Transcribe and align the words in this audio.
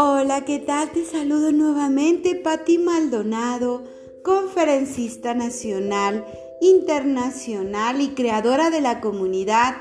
Hola, 0.00 0.44
¿qué 0.44 0.60
tal? 0.60 0.92
Te 0.92 1.04
saludo 1.04 1.50
nuevamente, 1.50 2.36
Patti 2.36 2.78
Maldonado, 2.78 3.82
conferencista 4.22 5.34
nacional, 5.34 6.24
internacional 6.60 8.00
y 8.00 8.10
creadora 8.10 8.70
de 8.70 8.80
la 8.80 9.00
comunidad 9.00 9.74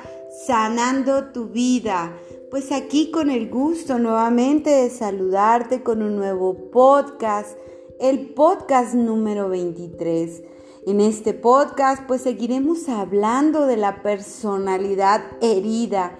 Sanando 0.48 1.26
tu 1.26 1.50
vida. 1.50 2.18
Pues 2.50 2.72
aquí 2.72 3.12
con 3.12 3.30
el 3.30 3.48
gusto 3.48 4.00
nuevamente 4.00 4.72
de 4.72 4.90
saludarte 4.90 5.84
con 5.84 6.02
un 6.02 6.16
nuevo 6.16 6.72
podcast, 6.72 7.56
el 8.00 8.34
podcast 8.34 8.96
número 8.96 9.50
23. 9.50 10.42
En 10.88 11.00
este 11.00 11.36
podcast 11.36 12.02
pues 12.08 12.22
seguiremos 12.22 12.90
hablando 12.90 13.68
de 13.68 13.78
la 13.78 14.02
personalidad 14.02 15.22
herida. 15.42 16.18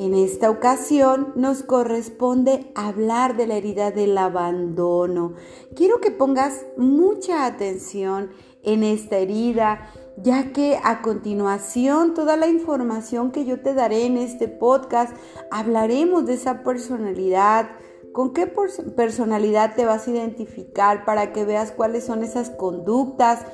En 0.00 0.14
esta 0.14 0.48
ocasión 0.48 1.34
nos 1.36 1.62
corresponde 1.62 2.72
hablar 2.74 3.36
de 3.36 3.46
la 3.46 3.56
herida 3.56 3.90
del 3.90 4.16
abandono. 4.16 5.34
Quiero 5.76 6.00
que 6.00 6.10
pongas 6.10 6.64
mucha 6.78 7.44
atención 7.44 8.30
en 8.62 8.82
esta 8.82 9.18
herida, 9.18 9.90
ya 10.16 10.54
que 10.54 10.78
a 10.82 11.02
continuación 11.02 12.14
toda 12.14 12.38
la 12.38 12.48
información 12.48 13.30
que 13.30 13.44
yo 13.44 13.60
te 13.60 13.74
daré 13.74 14.06
en 14.06 14.16
este 14.16 14.48
podcast 14.48 15.14
hablaremos 15.50 16.24
de 16.24 16.32
esa 16.32 16.62
personalidad, 16.62 17.68
con 18.12 18.32
qué 18.32 18.46
personalidad 18.46 19.74
te 19.76 19.84
vas 19.84 20.08
a 20.08 20.12
identificar 20.12 21.04
para 21.04 21.34
que 21.34 21.44
veas 21.44 21.72
cuáles 21.72 22.04
son 22.04 22.24
esas 22.24 22.48
conductas 22.48 23.44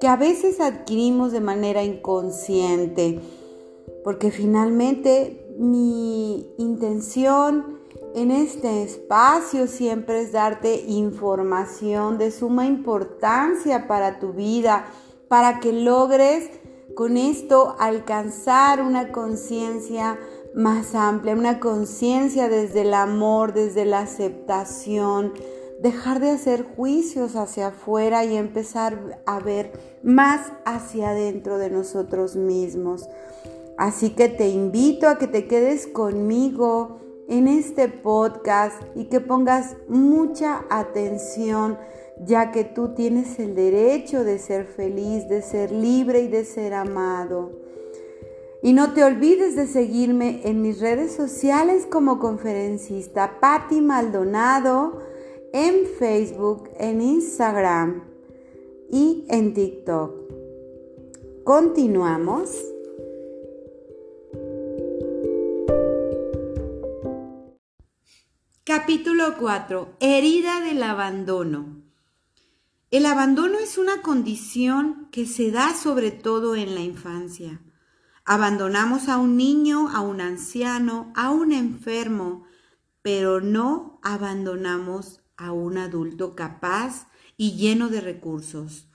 que 0.00 0.08
a 0.08 0.16
veces 0.16 0.60
adquirimos 0.60 1.30
de 1.30 1.42
manera 1.42 1.84
inconsciente. 1.84 3.20
Porque 4.02 4.30
finalmente 4.30 5.39
mi 5.60 6.54
intención 6.56 7.80
en 8.14 8.30
este 8.30 8.82
espacio 8.82 9.66
siempre 9.66 10.22
es 10.22 10.32
darte 10.32 10.84
información 10.86 12.16
de 12.16 12.30
suma 12.30 12.64
importancia 12.64 13.86
para 13.86 14.18
tu 14.18 14.32
vida, 14.32 14.86
para 15.28 15.60
que 15.60 15.74
logres 15.74 16.48
con 16.96 17.18
esto 17.18 17.76
alcanzar 17.78 18.80
una 18.80 19.12
conciencia 19.12 20.18
más 20.54 20.94
amplia, 20.94 21.34
una 21.34 21.60
conciencia 21.60 22.48
desde 22.48 22.80
el 22.80 22.94
amor, 22.94 23.52
desde 23.52 23.84
la 23.84 24.00
aceptación, 24.00 25.34
dejar 25.82 26.20
de 26.20 26.30
hacer 26.30 26.64
juicios 26.74 27.36
hacia 27.36 27.66
afuera 27.66 28.24
y 28.24 28.34
empezar 28.34 29.22
a 29.26 29.40
ver 29.40 29.98
más 30.02 30.52
hacia 30.64 31.10
adentro 31.10 31.58
de 31.58 31.68
nosotros 31.68 32.34
mismos. 32.34 33.06
Así 33.80 34.10
que 34.10 34.28
te 34.28 34.46
invito 34.46 35.08
a 35.08 35.16
que 35.16 35.26
te 35.26 35.46
quedes 35.46 35.86
conmigo 35.86 36.98
en 37.30 37.48
este 37.48 37.88
podcast 37.88 38.76
y 38.94 39.06
que 39.06 39.20
pongas 39.20 39.74
mucha 39.88 40.66
atención 40.68 41.78
ya 42.22 42.52
que 42.52 42.64
tú 42.64 42.92
tienes 42.94 43.38
el 43.38 43.54
derecho 43.54 44.22
de 44.22 44.38
ser 44.38 44.66
feliz, 44.66 45.30
de 45.30 45.40
ser 45.40 45.72
libre 45.72 46.20
y 46.20 46.28
de 46.28 46.44
ser 46.44 46.74
amado. 46.74 47.52
Y 48.62 48.74
no 48.74 48.92
te 48.92 49.02
olvides 49.02 49.56
de 49.56 49.66
seguirme 49.66 50.42
en 50.44 50.60
mis 50.60 50.78
redes 50.78 51.12
sociales 51.12 51.86
como 51.86 52.18
conferencista 52.18 53.40
Patti 53.40 53.80
Maldonado 53.80 55.00
en 55.54 55.86
Facebook, 55.86 56.68
en 56.76 57.00
Instagram 57.00 58.04
y 58.90 59.24
en 59.30 59.54
TikTok. 59.54 60.12
Continuamos. 61.44 62.69
Capítulo 68.72 69.36
4. 69.36 69.96
Herida 69.98 70.60
del 70.60 70.84
abandono. 70.84 71.82
El 72.92 73.04
abandono 73.04 73.58
es 73.58 73.78
una 73.78 74.00
condición 74.00 75.08
que 75.10 75.26
se 75.26 75.50
da 75.50 75.74
sobre 75.74 76.12
todo 76.12 76.54
en 76.54 76.76
la 76.76 76.80
infancia. 76.80 77.60
Abandonamos 78.24 79.08
a 79.08 79.18
un 79.18 79.36
niño, 79.36 79.88
a 79.88 80.02
un 80.02 80.20
anciano, 80.20 81.12
a 81.16 81.32
un 81.32 81.50
enfermo, 81.50 82.44
pero 83.02 83.40
no 83.40 83.98
abandonamos 84.04 85.20
a 85.36 85.50
un 85.50 85.76
adulto 85.76 86.36
capaz 86.36 87.08
y 87.36 87.56
lleno 87.56 87.88
de 87.88 88.00
recursos. 88.00 88.86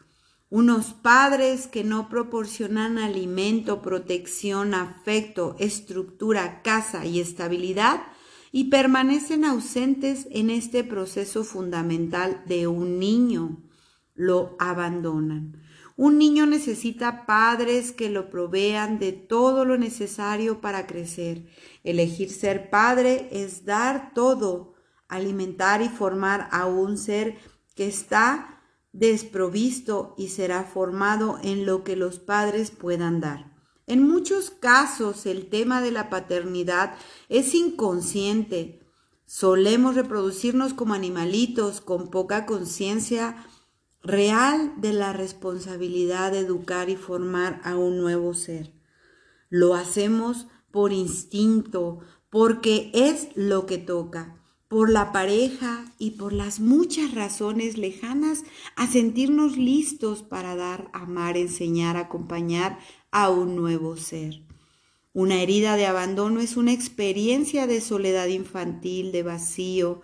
Unos 0.48 0.94
padres 0.94 1.68
que 1.68 1.84
no 1.84 2.08
proporcionan 2.08 2.98
alimento, 2.98 3.82
protección, 3.82 4.74
afecto, 4.74 5.58
estructura, 5.60 6.62
casa 6.62 7.06
y 7.06 7.20
estabilidad 7.20 8.04
y 8.56 8.70
permanecen 8.70 9.44
ausentes 9.44 10.30
en 10.32 10.50
este 10.50 10.86
proceso 10.86 11.44
fundamental 11.44 12.42
de 12.48 12.68
un 12.68 13.00
niño. 13.00 13.62
Lo 14.14 14.56
abandonan. 14.60 15.62
Un 15.98 16.18
niño 16.18 16.46
necesita 16.46 17.26
padres 17.26 17.92
que 17.92 18.10
lo 18.10 18.30
provean 18.30 18.98
de 18.98 19.12
todo 19.12 19.66
lo 19.66 19.78
necesario 19.78 20.62
para 20.62 20.88
crecer. 20.88 21.48
Elegir 21.84 22.30
ser 22.30 22.70
padre 22.70 23.28
es 23.30 23.66
dar 23.66 24.14
todo, 24.14 24.76
alimentar 25.10 25.82
y 25.82 25.90
formar 25.90 26.48
a 26.54 26.66
un 26.66 26.98
ser 26.98 27.36
que 27.76 27.88
está 27.88 28.62
desprovisto 28.94 30.16
y 30.18 30.30
será 30.30 30.64
formado 30.64 31.40
en 31.44 31.66
lo 31.66 31.84
que 31.84 31.98
los 31.98 32.20
padres 32.20 32.72
puedan 32.72 33.20
dar. 33.20 33.55
En 33.88 34.08
muchos 34.08 34.50
casos 34.50 35.26
el 35.26 35.48
tema 35.48 35.82
de 35.82 35.92
la 35.92 36.10
paternidad 36.10 36.96
es 37.30 37.54
inconsciente. 37.54 38.80
Solemos 39.26 39.96
reproducirnos 39.96 40.74
como 40.74 40.94
animalitos 40.94 41.82
con 41.82 42.10
poca 42.10 42.46
conciencia 42.46 43.46
real 44.02 44.74
de 44.78 44.94
la 44.94 45.14
responsabilidad 45.14 46.32
de 46.32 46.40
educar 46.40 46.90
y 46.90 46.96
formar 46.96 47.62
a 47.64 47.76
un 47.76 47.98
nuevo 47.98 48.34
ser. 48.34 48.74
Lo 49.50 49.76
hacemos 49.76 50.48
por 50.72 50.92
instinto, 50.92 52.00
porque 52.30 52.92
es 52.94 53.30
lo 53.36 53.66
que 53.66 53.78
toca, 53.78 54.44
por 54.68 54.90
la 54.90 55.12
pareja 55.12 55.86
y 55.98 56.12
por 56.12 56.34
las 56.34 56.60
muchas 56.60 57.14
razones 57.14 57.78
lejanas 57.78 58.44
a 58.76 58.88
sentirnos 58.88 59.58
listos 59.58 60.22
para 60.22 60.56
dar, 60.56 60.90
amar, 60.92 61.38
enseñar, 61.38 61.98
acompañar 61.98 62.78
a 63.18 63.30
un 63.30 63.56
nuevo 63.56 63.96
ser. 63.96 64.42
Una 65.14 65.42
herida 65.42 65.78
de 65.78 65.86
abandono 65.86 66.42
es 66.42 66.58
una 66.58 66.74
experiencia 66.74 67.66
de 67.66 67.80
soledad 67.80 68.28
infantil, 68.28 69.14
de 69.14 69.24
vacío, 69.24 70.02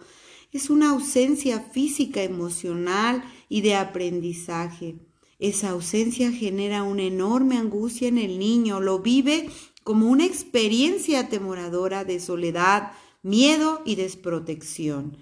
es 0.53 0.69
una 0.69 0.91
ausencia 0.91 1.59
física, 1.59 2.23
emocional 2.23 3.21
y 3.49 3.59
de 3.59 3.75
aprendizaje. 3.75 4.95
Esa 5.39 5.71
ausencia 5.71 6.31
genera 6.31 6.83
una 6.83 7.03
enorme 7.03 7.57
angustia 7.57 8.07
en 8.07 8.17
el 8.17 8.39
niño, 8.39 8.79
lo 8.79 8.99
vive 8.99 9.49
como 9.83 10.07
una 10.07 10.25
experiencia 10.25 11.19
atemoradora 11.19 12.05
de 12.05 12.21
soledad, 12.21 12.93
miedo 13.23 13.81
y 13.83 13.95
desprotección. 13.95 15.17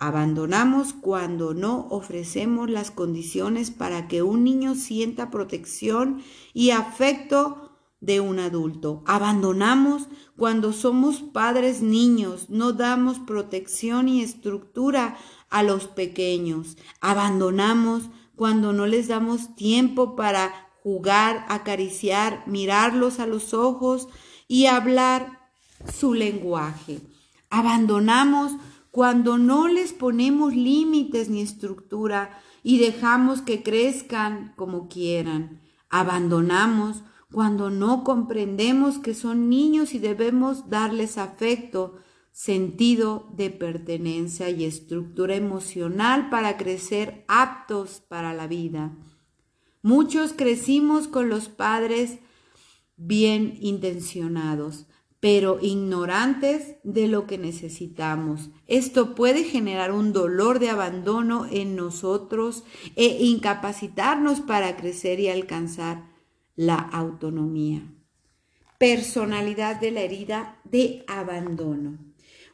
Abandonamos 0.00 0.94
cuando 0.94 1.52
no 1.52 1.86
ofrecemos 1.90 2.70
las 2.70 2.90
condiciones 2.90 3.70
para 3.70 4.08
que 4.08 4.22
un 4.22 4.44
niño 4.44 4.74
sienta 4.74 5.30
protección 5.30 6.22
y 6.54 6.70
afecto 6.70 7.70
de 8.00 8.18
un 8.20 8.38
adulto. 8.38 9.02
Abandonamos 9.06 10.08
cuando 10.38 10.72
somos 10.72 11.20
padres 11.20 11.82
niños, 11.82 12.48
no 12.48 12.72
damos 12.72 13.18
protección 13.18 14.08
y 14.08 14.22
estructura 14.22 15.18
a 15.50 15.62
los 15.62 15.86
pequeños. 15.86 16.78
Abandonamos 17.02 18.04
cuando 18.36 18.72
no 18.72 18.86
les 18.86 19.08
damos 19.08 19.54
tiempo 19.54 20.16
para 20.16 20.70
jugar, 20.82 21.44
acariciar, 21.50 22.44
mirarlos 22.46 23.20
a 23.20 23.26
los 23.26 23.52
ojos 23.52 24.08
y 24.48 24.64
hablar 24.64 25.50
su 25.94 26.14
lenguaje. 26.14 27.00
Abandonamos 27.50 28.52
cuando 28.90 29.38
no 29.38 29.68
les 29.68 29.92
ponemos 29.92 30.54
límites 30.54 31.28
ni 31.28 31.40
estructura 31.40 32.40
y 32.62 32.78
dejamos 32.78 33.42
que 33.42 33.62
crezcan 33.62 34.52
como 34.56 34.88
quieran. 34.88 35.60
Abandonamos 35.88 37.02
cuando 37.32 37.70
no 37.70 38.02
comprendemos 38.02 38.98
que 38.98 39.14
son 39.14 39.48
niños 39.48 39.94
y 39.94 39.98
debemos 39.98 40.68
darles 40.68 41.18
afecto, 41.18 41.96
sentido 42.32 43.28
de 43.36 43.50
pertenencia 43.50 44.50
y 44.50 44.64
estructura 44.64 45.36
emocional 45.36 46.28
para 46.30 46.56
crecer 46.56 47.24
aptos 47.28 48.00
para 48.08 48.34
la 48.34 48.46
vida. 48.46 48.96
Muchos 49.82 50.32
crecimos 50.32 51.08
con 51.08 51.28
los 51.28 51.48
padres 51.48 52.18
bien 52.96 53.56
intencionados, 53.60 54.86
pero 55.20 55.58
ignorantes 55.60 56.76
de 56.82 57.06
lo 57.06 57.26
que 57.26 57.36
necesitamos. 57.36 58.50
Esto 58.66 59.14
puede 59.14 59.44
generar 59.44 59.92
un 59.92 60.14
dolor 60.14 60.58
de 60.58 60.70
abandono 60.70 61.46
en 61.50 61.76
nosotros 61.76 62.64
e 62.96 63.18
incapacitarnos 63.20 64.40
para 64.40 64.76
crecer 64.76 65.20
y 65.20 65.28
alcanzar 65.28 66.08
la 66.56 66.76
autonomía. 66.76 67.82
Personalidad 68.78 69.78
de 69.78 69.90
la 69.90 70.00
herida 70.00 70.58
de 70.64 71.04
abandono. 71.06 71.98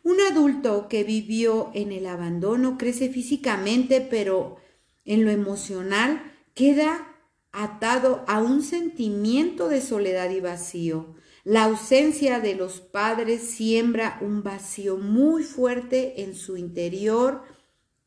Un 0.03 0.21
adulto 0.21 0.89
que 0.89 1.05
vivió 1.05 1.71
en 1.73 1.93
el 1.93 2.07
abandono 2.07 2.79
crece 2.79 3.09
físicamente, 3.09 4.01
pero 4.01 4.57
en 5.05 5.25
lo 5.25 5.31
emocional 5.31 6.33
queda 6.55 7.17
atado 7.53 8.25
a 8.27 8.41
un 8.41 8.63
sentimiento 8.63 9.69
de 9.69 9.81
soledad 9.81 10.31
y 10.31 10.41
vacío. 10.41 11.15
La 11.47 11.63
ausencia 11.63 12.41
de 12.41 12.57
los 12.57 12.81
padres 12.81 13.41
siembra 13.41 14.19
un 14.21 14.43
vacío 14.43 14.97
muy 14.97 15.45
fuerte 15.45 16.25
en 16.25 16.35
su 16.35 16.57
interior 16.57 17.43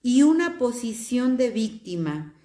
y 0.03 0.23
una 0.23 0.57
posición 0.57 1.37
de 1.37 1.49
víctima. 1.49 2.35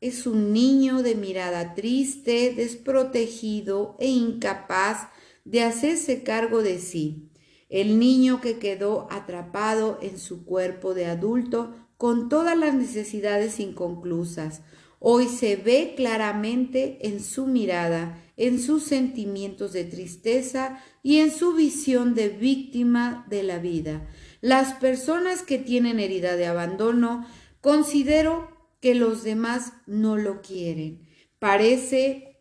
Es 0.00 0.26
un 0.26 0.52
niño 0.52 1.04
de 1.04 1.14
mirada 1.14 1.76
triste, 1.76 2.54
desprotegido 2.56 3.96
e 4.00 4.08
incapaz 4.08 5.10
de 5.44 5.62
hacerse 5.62 6.24
cargo 6.24 6.64
de 6.64 6.80
sí. 6.80 7.30
El 7.68 8.00
niño 8.00 8.40
que 8.40 8.58
quedó 8.58 9.06
atrapado 9.12 10.00
en 10.02 10.18
su 10.18 10.44
cuerpo 10.44 10.92
de 10.92 11.06
adulto 11.06 11.72
con 11.96 12.28
todas 12.28 12.58
las 12.58 12.74
necesidades 12.74 13.60
inconclusas. 13.60 14.62
Hoy 15.04 15.26
se 15.26 15.56
ve 15.56 15.94
claramente 15.96 17.08
en 17.08 17.20
su 17.24 17.46
mirada, 17.46 18.22
en 18.36 18.60
sus 18.60 18.84
sentimientos 18.84 19.72
de 19.72 19.82
tristeza 19.82 20.78
y 21.02 21.18
en 21.18 21.32
su 21.32 21.54
visión 21.54 22.14
de 22.14 22.28
víctima 22.28 23.26
de 23.28 23.42
la 23.42 23.58
vida. 23.58 24.08
Las 24.40 24.74
personas 24.74 25.42
que 25.42 25.58
tienen 25.58 25.98
herida 25.98 26.36
de 26.36 26.46
abandono, 26.46 27.26
considero 27.60 28.48
que 28.80 28.94
los 28.94 29.24
demás 29.24 29.72
no 29.88 30.16
lo 30.16 30.40
quieren. 30.40 31.08
Parece 31.40 32.36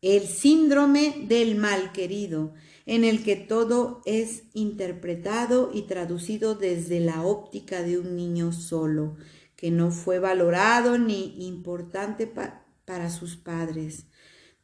el 0.00 0.22
síndrome 0.28 1.26
del 1.28 1.56
mal 1.56 1.92
querido, 1.92 2.54
en 2.86 3.04
el 3.04 3.22
que 3.22 3.36
todo 3.36 4.00
es 4.06 4.44
interpretado 4.54 5.70
y 5.74 5.82
traducido 5.82 6.54
desde 6.54 7.00
la 7.00 7.22
óptica 7.22 7.82
de 7.82 7.98
un 7.98 8.16
niño 8.16 8.54
solo, 8.54 9.18
que 9.60 9.70
no 9.70 9.90
fue 9.90 10.18
valorado 10.18 10.96
ni 10.96 11.46
importante 11.46 12.26
para 12.26 13.10
sus 13.10 13.36
padres. 13.36 14.06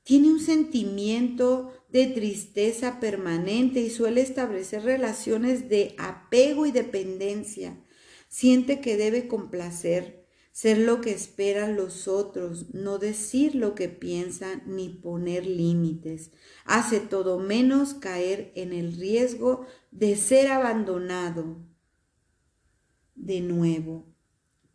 Tiene 0.05 0.31
un 0.31 0.41
sentimiento 0.41 1.71
de 1.91 2.07
tristeza 2.07 2.99
permanente 2.99 3.81
y 3.81 3.91
suele 3.91 4.23
establecer 4.23 4.85
relaciones 4.85 5.69
de 5.69 5.95
apego 5.99 6.65
y 6.65 6.73
dependencia. 6.73 7.79
Siente 8.29 8.81
que 8.81 8.97
debe 8.97 9.29
complacer, 9.29 10.25
ser 10.51 10.79
lo 10.79 11.03
que 11.03 11.11
esperan 11.11 11.77
los 11.77 12.09
otros, 12.09 12.73
no 12.73 12.97
decir 12.97 13.55
lo 13.55 13.75
que 13.75 13.91
piensan 13.91 14.63
ni 14.65 14.89
poner 14.89 15.45
límites. 15.45 16.31
Hace 16.65 17.01
todo 17.01 17.39
menos 17.39 17.93
caer 17.93 18.51
en 18.55 18.73
el 18.73 18.97
riesgo 18.97 19.67
de 19.91 20.17
ser 20.17 20.47
abandonado 20.47 21.59
de 23.15 23.43
nuevo. 23.43 24.16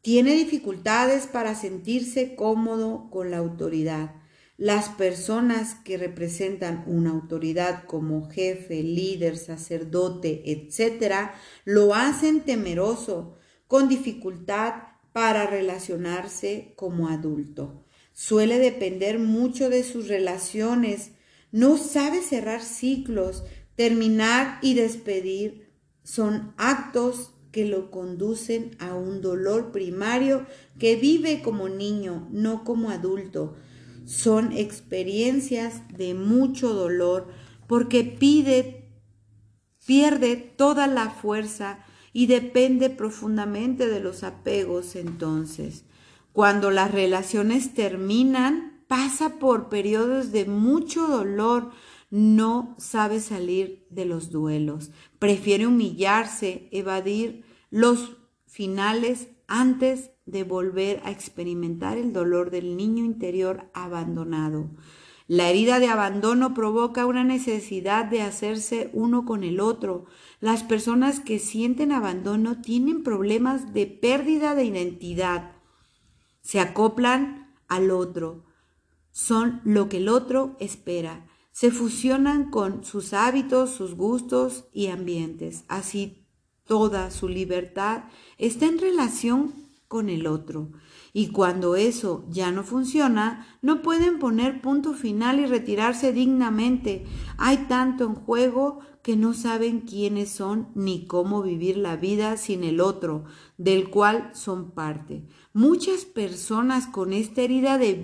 Tiene 0.02 0.36
dificultades 0.36 1.28
para 1.28 1.56
sentirse 1.56 2.36
cómodo 2.36 3.10
con 3.10 3.32
la 3.32 3.38
autoridad 3.38 4.22
las 4.62 4.90
personas 4.90 5.74
que 5.74 5.98
representan 5.98 6.84
una 6.86 7.10
autoridad 7.10 7.86
como 7.86 8.30
jefe, 8.30 8.84
líder, 8.84 9.36
sacerdote, 9.36 10.44
etc., 10.52 11.32
lo 11.66 11.96
hacen 11.96 12.42
temeroso, 12.42 13.40
con 13.66 13.90
dificultad 13.90 14.74
para 15.14 15.48
relacionarse 15.48 16.74
como 16.76 17.08
adulto. 17.08 17.88
Suele 18.14 18.60
depender 18.60 19.18
mucho 19.18 19.68
de 19.72 19.84
sus 19.84 20.08
relaciones, 20.08 21.14
no 21.52 21.76
sabe 21.76 22.22
cerrar 22.22 22.62
ciclos, 22.62 23.44
terminar 23.76 24.60
y 24.62 24.76
despedir. 24.76 25.72
Son 26.04 26.54
actos 26.58 27.34
que 27.52 27.66
lo 27.66 27.92
conducen 27.92 28.76
a 28.80 28.96
un 28.96 29.22
dolor 29.22 29.72
primario 29.72 30.46
que 30.80 30.96
vive 30.96 31.42
como 31.42 31.70
niño, 31.70 32.28
no 32.32 32.64
como 32.64 32.90
adulto 32.90 33.56
son 34.06 34.52
experiencias 34.52 35.82
de 35.98 36.14
mucho 36.14 36.74
dolor 36.74 37.28
porque 37.68 38.04
pide, 38.04 38.90
pierde 39.86 40.36
toda 40.36 40.88
la 40.88 41.10
fuerza 41.10 41.86
y 42.14 42.28
depende 42.28 42.90
profundamente 42.90 43.88
de 43.88 44.00
los 44.00 44.24
apegos 44.24 44.96
entonces. 44.96 45.86
Cuando 46.34 46.72
las 46.72 46.92
relaciones 46.92 47.74
terminan, 47.74 48.84
pasa 48.88 49.40
por 49.40 49.70
periodos 49.70 50.32
de 50.32 50.46
mucho 50.46 51.08
dolor, 51.08 51.72
no 52.12 52.76
sabe 52.78 53.22
salir 53.22 53.88
de 53.90 54.06
los 54.06 54.30
duelos, 54.30 54.92
prefiere 55.18 55.66
humillarse, 55.66 56.68
evadir 56.72 57.44
los 57.72 58.18
finales 58.46 59.30
antes 59.48 60.12
de 60.26 60.44
volver 60.44 61.02
a 61.04 61.12
experimentar 61.12 61.98
el 61.98 62.14
dolor 62.14 62.52
del 62.52 62.78
niño 62.78 63.04
interior 63.06 63.70
abandonado. 63.74 64.70
La 65.28 65.50
herida 65.50 65.80
de 65.80 65.88
abandono 65.88 66.54
provoca 66.54 67.06
una 67.06 67.24
necesidad 67.24 68.04
de 68.04 68.22
hacerse 68.22 68.90
uno 68.92 69.24
con 69.24 69.46
el 69.46 69.62
otro. 69.62 70.06
Las 70.42 70.64
personas 70.64 71.22
que 71.22 71.40
sienten 71.40 71.94
abandono 71.94 72.62
tienen 72.62 73.04
problemas 73.04 73.74
de 73.74 73.88
pérdida 73.88 74.56
de 74.56 74.66
identidad. 74.66 75.54
Se 76.42 76.60
acoplan 76.60 77.56
al 77.70 77.92
otro. 77.92 78.44
Son 79.12 79.62
lo 79.64 79.88
que 79.88 79.98
el 79.98 80.10
otro 80.10 80.58
espera. 80.60 81.31
Se 81.52 81.72
fusionan 81.72 82.50
con 82.50 82.84
sus 82.84 83.14
hábitos, 83.14 83.72
sus 83.72 83.96
gustos 83.96 84.66
y 84.74 84.88
ambientes. 84.88 85.66
Así 85.68 86.26
toda 86.66 87.12
su 87.12 87.28
libertad 87.28 88.06
está 88.38 88.66
en 88.66 88.80
relación 88.80 89.54
con 89.88 90.08
el 90.08 90.26
otro. 90.26 90.72
Y 91.12 91.28
cuando 91.28 91.76
eso 91.76 92.24
ya 92.30 92.52
no 92.52 92.64
funciona, 92.64 93.46
no 93.62 93.82
pueden 93.82 94.20
poner 94.20 94.62
punto 94.62 94.94
final 94.94 95.42
y 95.42 95.46
retirarse 95.46 96.14
dignamente. 96.14 97.04
Hay 97.38 97.66
tanto 97.68 98.06
en 98.06 98.16
juego 98.16 98.80
que 99.04 99.18
no 99.18 99.34
saben 99.34 99.82
quiénes 99.82 100.30
son 100.30 100.70
ni 100.76 101.06
cómo 101.08 101.42
vivir 101.42 101.76
la 101.76 101.98
vida 101.98 102.38
sin 102.38 102.64
el 102.64 102.80
otro, 102.80 103.26
del 103.58 103.90
cual 103.90 104.32
son 104.34 104.72
parte. 104.72 105.28
Muchas 105.52 106.06
personas 106.06 106.88
con 106.88 107.12
esta 107.12 107.42
herida 107.42 107.78
de, 107.78 107.96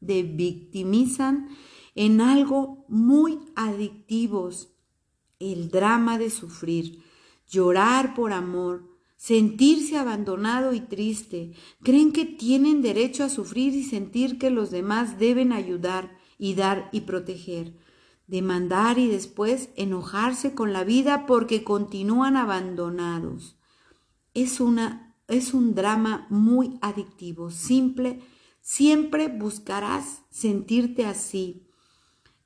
victimizan 0.00 1.48
en 1.94 2.20
algo 2.20 2.84
muy 2.88 3.38
adictivos, 3.54 4.74
el 5.38 5.70
drama 5.70 6.18
de 6.18 6.30
sufrir, 6.30 7.02
llorar 7.48 8.14
por 8.14 8.32
amor, 8.32 8.88
sentirse 9.16 9.98
abandonado 9.98 10.72
y 10.72 10.80
triste, 10.80 11.52
creen 11.82 12.12
que 12.12 12.24
tienen 12.24 12.82
derecho 12.82 13.24
a 13.24 13.28
sufrir 13.28 13.74
y 13.74 13.84
sentir 13.84 14.38
que 14.38 14.50
los 14.50 14.70
demás 14.70 15.18
deben 15.18 15.52
ayudar 15.52 16.16
y 16.38 16.54
dar 16.54 16.88
y 16.92 17.02
proteger, 17.02 17.76
demandar 18.26 18.98
y 18.98 19.08
después 19.08 19.70
enojarse 19.76 20.54
con 20.54 20.72
la 20.72 20.84
vida 20.84 21.26
porque 21.26 21.62
continúan 21.62 22.36
abandonados. 22.36 23.56
Es 24.34 24.60
una 24.60 25.12
es 25.28 25.54
un 25.54 25.74
drama 25.74 26.26
muy 26.28 26.78
adictivo, 26.82 27.50
simple, 27.50 28.20
siempre 28.60 29.28
buscarás 29.28 30.22
sentirte 30.30 31.06
así. 31.06 31.66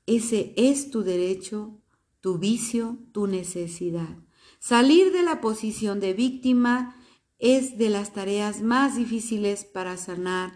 Ese 0.07 0.53
es 0.55 0.89
tu 0.89 1.03
derecho, 1.03 1.81
tu 2.21 2.37
vicio, 2.37 2.97
tu 3.11 3.27
necesidad. 3.27 4.17
Salir 4.57 5.11
de 5.11 5.21
la 5.21 5.41
posición 5.41 5.99
de 5.99 6.13
víctima 6.13 6.95
es 7.39 7.77
de 7.77 7.89
las 7.89 8.13
tareas 8.13 8.61
más 8.61 8.95
difíciles 8.95 9.65
para 9.65 9.97
sanar 9.97 10.53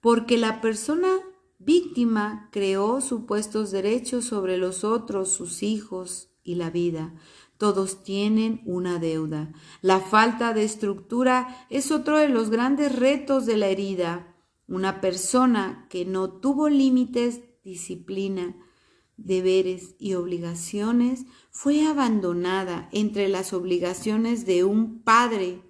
porque 0.00 0.38
la 0.38 0.60
persona 0.60 1.20
víctima 1.58 2.48
creó 2.50 3.02
supuestos 3.02 3.70
derechos 3.70 4.24
sobre 4.24 4.56
los 4.56 4.84
otros, 4.84 5.30
sus 5.30 5.62
hijos 5.62 6.30
y 6.42 6.54
la 6.54 6.70
vida. 6.70 7.14
Todos 7.58 8.04
tienen 8.04 8.62
una 8.64 8.98
deuda. 8.98 9.52
La 9.82 10.00
falta 10.00 10.54
de 10.54 10.64
estructura 10.64 11.66
es 11.70 11.90
otro 11.90 12.18
de 12.18 12.28
los 12.28 12.48
grandes 12.48 12.96
retos 12.96 13.44
de 13.44 13.58
la 13.58 13.68
herida. 13.68 14.34
Una 14.66 15.02
persona 15.02 15.86
que 15.90 16.04
no 16.04 16.30
tuvo 16.30 16.68
límites, 16.68 17.42
disciplina, 17.62 18.56
deberes 19.16 19.94
y 19.98 20.14
obligaciones 20.14 21.24
fue 21.50 21.86
abandonada 21.86 22.88
entre 22.92 23.28
las 23.28 23.52
obligaciones 23.52 24.46
de 24.46 24.64
un 24.64 25.02
padre 25.02 25.62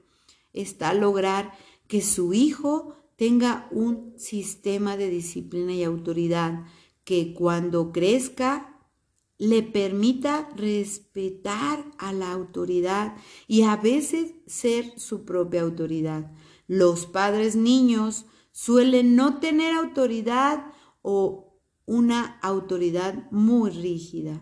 está 0.54 0.94
lograr 0.94 1.52
que 1.86 2.00
su 2.00 2.32
hijo 2.32 2.94
tenga 3.16 3.68
un 3.70 4.14
sistema 4.16 4.96
de 4.96 5.10
disciplina 5.10 5.72
y 5.74 5.84
autoridad 5.84 6.64
que 7.04 7.34
cuando 7.34 7.92
crezca 7.92 8.80
le 9.36 9.62
permita 9.62 10.48
respetar 10.56 11.84
a 11.98 12.12
la 12.12 12.32
autoridad 12.32 13.16
y 13.46 13.62
a 13.62 13.76
veces 13.76 14.34
ser 14.46 14.98
su 14.98 15.24
propia 15.24 15.62
autoridad. 15.62 16.32
Los 16.66 17.04
padres 17.04 17.56
niños 17.56 18.26
suelen 18.52 19.16
no 19.16 19.40
tener 19.40 19.74
autoridad 19.74 20.72
o 21.02 21.43
una 21.86 22.38
autoridad 22.40 23.30
muy 23.30 23.70
rígida. 23.70 24.40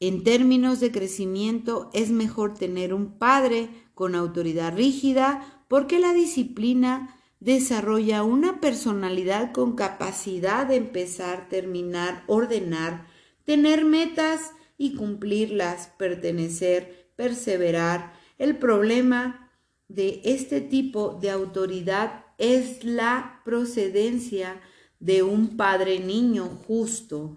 En 0.00 0.24
términos 0.24 0.80
de 0.80 0.92
crecimiento, 0.92 1.90
es 1.94 2.10
mejor 2.10 2.54
tener 2.54 2.92
un 2.92 3.18
padre 3.18 3.70
con 3.94 4.14
autoridad 4.14 4.76
rígida 4.76 5.64
porque 5.68 5.98
la 5.98 6.12
disciplina 6.12 7.16
desarrolla 7.40 8.22
una 8.22 8.60
personalidad 8.60 9.52
con 9.52 9.76
capacidad 9.76 10.66
de 10.66 10.76
empezar, 10.76 11.48
terminar, 11.48 12.24
ordenar, 12.26 13.06
tener 13.44 13.84
metas 13.84 14.52
y 14.78 14.94
cumplirlas, 14.94 15.88
pertenecer, 15.98 17.10
perseverar. 17.16 18.14
El 18.38 18.56
problema 18.58 19.50
de 19.88 20.22
este 20.24 20.60
tipo 20.60 21.18
de 21.20 21.30
autoridad 21.30 22.24
es 22.38 22.82
la 22.84 23.42
procedencia 23.44 24.60
de 25.04 25.22
un 25.22 25.58
padre 25.58 26.00
niño 26.00 26.46
justo. 26.66 27.36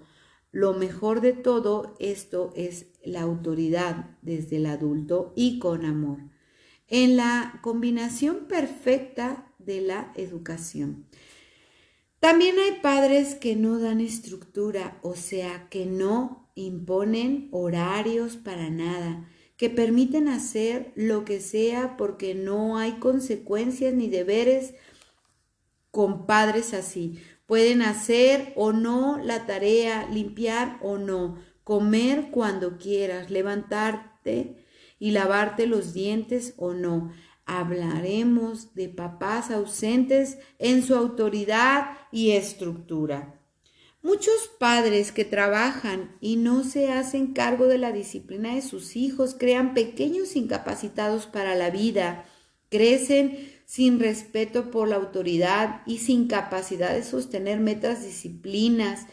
Lo 0.52 0.74
mejor 0.74 1.20
de 1.20 1.34
todo 1.34 1.96
esto 2.00 2.54
es 2.56 2.88
la 3.04 3.22
autoridad 3.22 4.18
desde 4.22 4.56
el 4.56 4.68
adulto 4.68 5.34
y 5.36 5.60
con 5.60 5.86
amor. 5.86 6.20
En 6.88 7.18
la 7.18 7.60
combinación 7.62 8.48
perfecta 8.48 9.52
de 9.60 9.82
la 9.82 10.14
educación. 10.16 11.06
También 12.20 12.58
hay 12.58 12.80
padres 12.82 13.36
que 13.36 13.58
no 13.58 13.80
dan 13.80 14.00
estructura, 14.00 14.98
o 15.04 15.16
sea, 15.16 15.68
que 15.70 15.86
no 15.86 16.50
imponen 16.56 17.50
horarios 17.52 18.38
para 18.38 18.70
nada, 18.70 19.30
que 19.58 19.70
permiten 19.70 20.30
hacer 20.30 20.94
lo 20.96 21.26
que 21.26 21.42
sea 21.42 21.98
porque 21.98 22.34
no 22.34 22.78
hay 22.78 22.94
consecuencias 22.94 23.94
ni 23.94 24.08
deberes 24.08 24.74
con 25.92 26.26
padres 26.26 26.74
así. 26.74 27.20
Pueden 27.48 27.82
hacer 27.82 28.54
o 28.56 28.74
no 28.74 29.20
la 29.24 29.46
tarea, 29.46 30.08
limpiar 30.12 30.78
o 30.82 30.98
no, 30.98 31.40
comer 31.64 32.30
cuando 32.30 32.78
quieras, 32.78 33.32
levantarte 33.32 34.66
y 35.00 35.12
lavarte 35.12 35.66
los 35.66 35.94
dientes 35.94 36.54
o 36.58 36.74
no. 36.74 37.12
Hablaremos 37.46 38.76
de 38.76 38.90
papás 38.90 39.50
ausentes 39.50 40.38
en 40.60 40.84
su 40.84 40.94
autoridad 40.96 41.98
y 42.12 42.32
estructura. 42.32 43.40
Muchos 44.04 44.50
padres 44.60 45.12
que 45.12 45.26
trabajan 45.26 46.18
y 46.22 46.36
no 46.36 46.64
se 46.64 46.92
hacen 46.92 47.34
cargo 47.34 47.68
de 47.68 47.78
la 47.78 47.92
disciplina 47.92 48.56
de 48.56 48.62
sus 48.62 48.96
hijos 48.96 49.36
crean 49.38 49.74
pequeños 49.74 50.36
incapacitados 50.36 51.26
para 51.26 51.56
la 51.56 51.70
vida, 51.70 52.26
crecen 52.70 53.57
sin 53.68 54.00
respeto 54.00 54.72
por 54.72 54.88
la 54.88 54.96
autoridad 54.96 55.82
y 55.86 55.98
sin 55.98 56.28
capacidad 56.28 56.94
de 56.94 57.04
sostener 57.04 57.60
metas 57.60 58.02
disciplinas, 58.02 59.08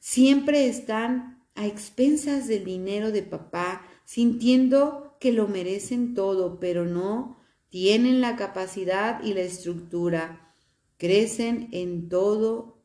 siempre 0.00 0.66
están 0.66 1.44
a 1.54 1.66
expensas 1.66 2.48
del 2.48 2.64
dinero 2.64 3.12
de 3.12 3.22
papá, 3.22 3.86
sintiendo 4.04 5.16
que 5.20 5.30
lo 5.30 5.46
merecen 5.46 6.14
todo, 6.14 6.58
pero 6.58 6.86
no 6.86 7.38
tienen 7.68 8.20
la 8.20 8.34
capacidad 8.34 9.22
y 9.22 9.32
la 9.32 9.42
estructura, 9.42 10.56
crecen 10.96 11.68
en 11.70 12.08
todo 12.08 12.82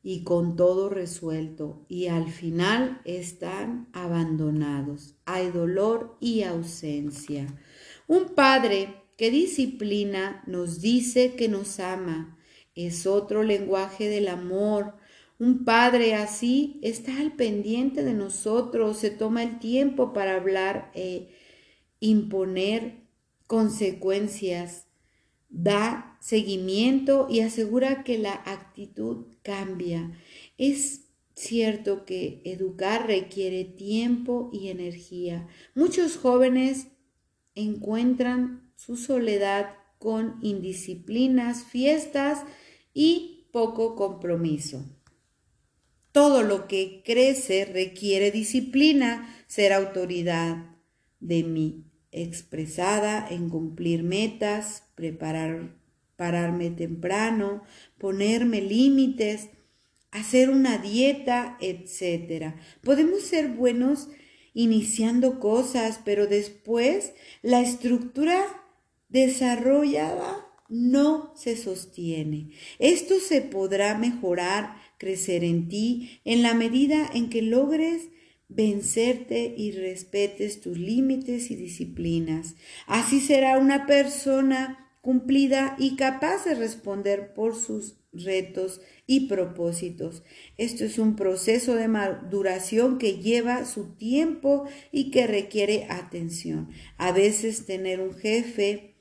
y 0.00 0.22
con 0.22 0.54
todo 0.54 0.88
resuelto 0.88 1.84
y 1.88 2.06
al 2.06 2.30
final 2.30 3.00
están 3.04 3.88
abandonados. 3.92 5.16
Hay 5.24 5.50
dolor 5.50 6.16
y 6.20 6.44
ausencia. 6.44 7.48
Un 8.06 8.26
padre 8.36 9.05
que 9.16 9.30
disciplina 9.30 10.42
nos 10.46 10.80
dice 10.80 11.34
que 11.34 11.48
nos 11.48 11.80
ama. 11.80 12.38
Es 12.74 13.06
otro 13.06 13.42
lenguaje 13.42 14.08
del 14.08 14.28
amor. 14.28 14.94
Un 15.38 15.64
padre 15.64 16.14
así 16.14 16.78
está 16.82 17.18
al 17.18 17.32
pendiente 17.32 18.04
de 18.04 18.14
nosotros, 18.14 18.98
se 18.98 19.10
toma 19.10 19.42
el 19.42 19.58
tiempo 19.58 20.12
para 20.12 20.34
hablar 20.34 20.90
e 20.94 21.28
imponer 22.00 23.02
consecuencias, 23.46 24.86
da 25.48 26.18
seguimiento 26.20 27.26
y 27.30 27.40
asegura 27.40 28.02
que 28.02 28.18
la 28.18 28.32
actitud 28.32 29.26
cambia. 29.42 30.12
Es 30.58 31.06
cierto 31.34 32.04
que 32.04 32.40
educar 32.44 33.06
requiere 33.06 33.64
tiempo 33.64 34.50
y 34.52 34.68
energía. 34.68 35.46
Muchos 35.74 36.16
jóvenes 36.16 36.88
encuentran 37.54 38.65
su 38.76 38.96
soledad 38.96 39.74
con 39.98 40.38
indisciplinas, 40.42 41.64
fiestas 41.64 42.44
y 42.94 43.48
poco 43.52 43.96
compromiso. 43.96 44.84
Todo 46.12 46.42
lo 46.42 46.68
que 46.68 47.02
crece 47.04 47.64
requiere 47.64 48.30
disciplina, 48.30 49.34
ser 49.48 49.72
autoridad 49.72 50.76
de 51.20 51.42
mí 51.42 51.86
expresada 52.10 53.26
en 53.28 53.50
cumplir 53.50 54.02
metas, 54.02 54.84
preparar, 54.94 55.76
pararme 56.16 56.70
temprano, 56.70 57.62
ponerme 57.98 58.62
límites, 58.62 59.50
hacer 60.10 60.48
una 60.48 60.78
dieta, 60.78 61.58
etc. 61.60 62.54
Podemos 62.82 63.22
ser 63.22 63.48
buenos 63.48 64.08
iniciando 64.54 65.38
cosas, 65.38 66.00
pero 66.04 66.26
después 66.26 67.12
la 67.42 67.60
estructura 67.60 68.42
desarrollada 69.08 70.46
no 70.68 71.32
se 71.36 71.56
sostiene. 71.56 72.50
Esto 72.78 73.20
se 73.20 73.40
podrá 73.40 73.96
mejorar, 73.96 74.76
crecer 74.98 75.44
en 75.44 75.68
ti, 75.68 76.20
en 76.24 76.42
la 76.42 76.54
medida 76.54 77.08
en 77.14 77.28
que 77.28 77.42
logres 77.42 78.08
vencerte 78.48 79.54
y 79.56 79.72
respetes 79.72 80.60
tus 80.60 80.78
límites 80.78 81.50
y 81.50 81.56
disciplinas. 81.56 82.54
Así 82.86 83.20
será 83.20 83.58
una 83.58 83.86
persona 83.86 84.86
cumplida 85.00 85.76
y 85.78 85.96
capaz 85.96 86.44
de 86.44 86.54
responder 86.54 87.32
por 87.32 87.54
sus 87.54 87.96
retos 88.12 88.80
y 89.06 89.28
propósitos. 89.28 90.24
Esto 90.56 90.84
es 90.84 90.98
un 90.98 91.16
proceso 91.16 91.74
de 91.74 91.86
maduración 91.86 92.98
que 92.98 93.18
lleva 93.18 93.64
su 93.66 93.94
tiempo 93.94 94.64
y 94.90 95.10
que 95.10 95.26
requiere 95.26 95.86
atención. 95.90 96.70
A 96.96 97.12
veces 97.12 97.66
tener 97.66 98.00
un 98.00 98.14
jefe, 98.14 98.95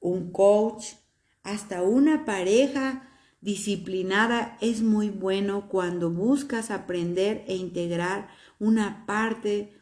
un 0.00 0.32
coach, 0.32 0.94
hasta 1.42 1.82
una 1.82 2.24
pareja 2.24 3.08
disciplinada 3.40 4.58
es 4.60 4.82
muy 4.82 5.10
bueno 5.10 5.68
cuando 5.68 6.10
buscas 6.10 6.70
aprender 6.70 7.44
e 7.46 7.56
integrar 7.56 8.28
una 8.58 9.06
parte 9.06 9.72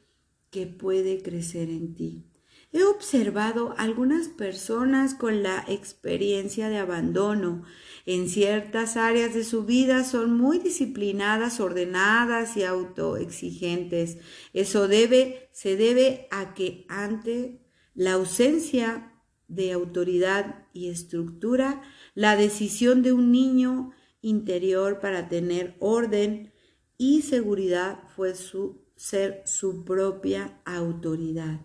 que 0.51 0.67
puede 0.67 1.23
crecer 1.23 1.71
en 1.71 1.95
ti. 1.95 2.27
He 2.73 2.85
observado 2.85 3.75
algunas 3.79 4.29
personas 4.29 5.15
con 5.15 5.43
la 5.43 5.65
experiencia 5.67 6.69
de 6.69 6.77
abandono. 6.77 7.63
En 8.05 8.29
ciertas 8.29 8.99
áreas 8.99 9.33
de 9.35 9.45
su 9.45 9.65
vida 9.65 10.05
son 10.05 10.37
muy 10.37 10.59
disciplinadas, 10.59 11.59
ordenadas 11.59 12.57
y 12.57 12.65
autoexigentes. 12.65 14.19
Eso 14.53 14.89
debe, 14.89 15.49
se 15.53 15.77
debe 15.77 16.29
a 16.31 16.53
que 16.53 16.85
ante 16.89 17.63
la 17.95 18.13
ausencia 18.13 19.16
de 19.49 19.73
autoridad 19.73 20.67
y 20.73 20.89
estructura, 20.89 21.83
la 22.15 22.37
decisión 22.37 23.03
de 23.03 23.13
un 23.13 23.33
niño 23.33 23.93
interior 24.21 25.01
para 25.01 25.29
tener 25.29 25.77
orden 25.79 26.53
y 26.99 27.23
seguridad 27.23 28.01
fue 28.15 28.35
ser 28.97 29.43
su 29.45 29.85
propia 29.85 30.61
autoridad. 30.65 31.61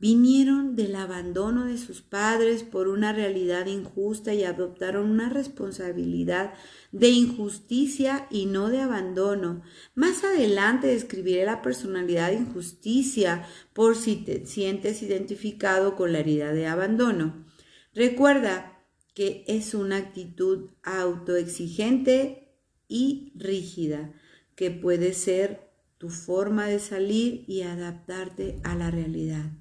Vinieron 0.00 0.74
del 0.74 0.96
abandono 0.96 1.66
de 1.66 1.78
sus 1.78 2.02
padres 2.02 2.64
por 2.64 2.88
una 2.88 3.12
realidad 3.12 3.66
injusta 3.66 4.34
y 4.34 4.44
adoptaron 4.44 5.10
una 5.10 5.28
responsabilidad 5.28 6.54
de 6.90 7.10
injusticia 7.10 8.26
y 8.30 8.46
no 8.46 8.70
de 8.70 8.80
abandono. 8.80 9.62
Más 9.94 10.24
adelante 10.24 10.88
describiré 10.88 11.44
la 11.44 11.62
personalidad 11.62 12.30
de 12.30 12.38
injusticia 12.38 13.46
por 13.72 13.96
si 13.96 14.16
te 14.16 14.46
sientes 14.46 15.02
identificado 15.02 15.94
con 15.94 16.12
la 16.12 16.18
herida 16.18 16.52
de 16.52 16.66
abandono. 16.66 17.46
Recuerda 17.94 18.84
que 19.14 19.44
es 19.46 19.74
una 19.74 19.96
actitud 19.96 20.70
autoexigente 20.82 22.58
y 22.88 23.32
rígida 23.36 24.12
que 24.56 24.70
puede 24.70 25.14
ser 25.14 25.70
tu 25.98 26.10
forma 26.10 26.66
de 26.66 26.80
salir 26.80 27.44
y 27.46 27.62
adaptarte 27.62 28.60
a 28.64 28.74
la 28.74 28.90
realidad. 28.90 29.52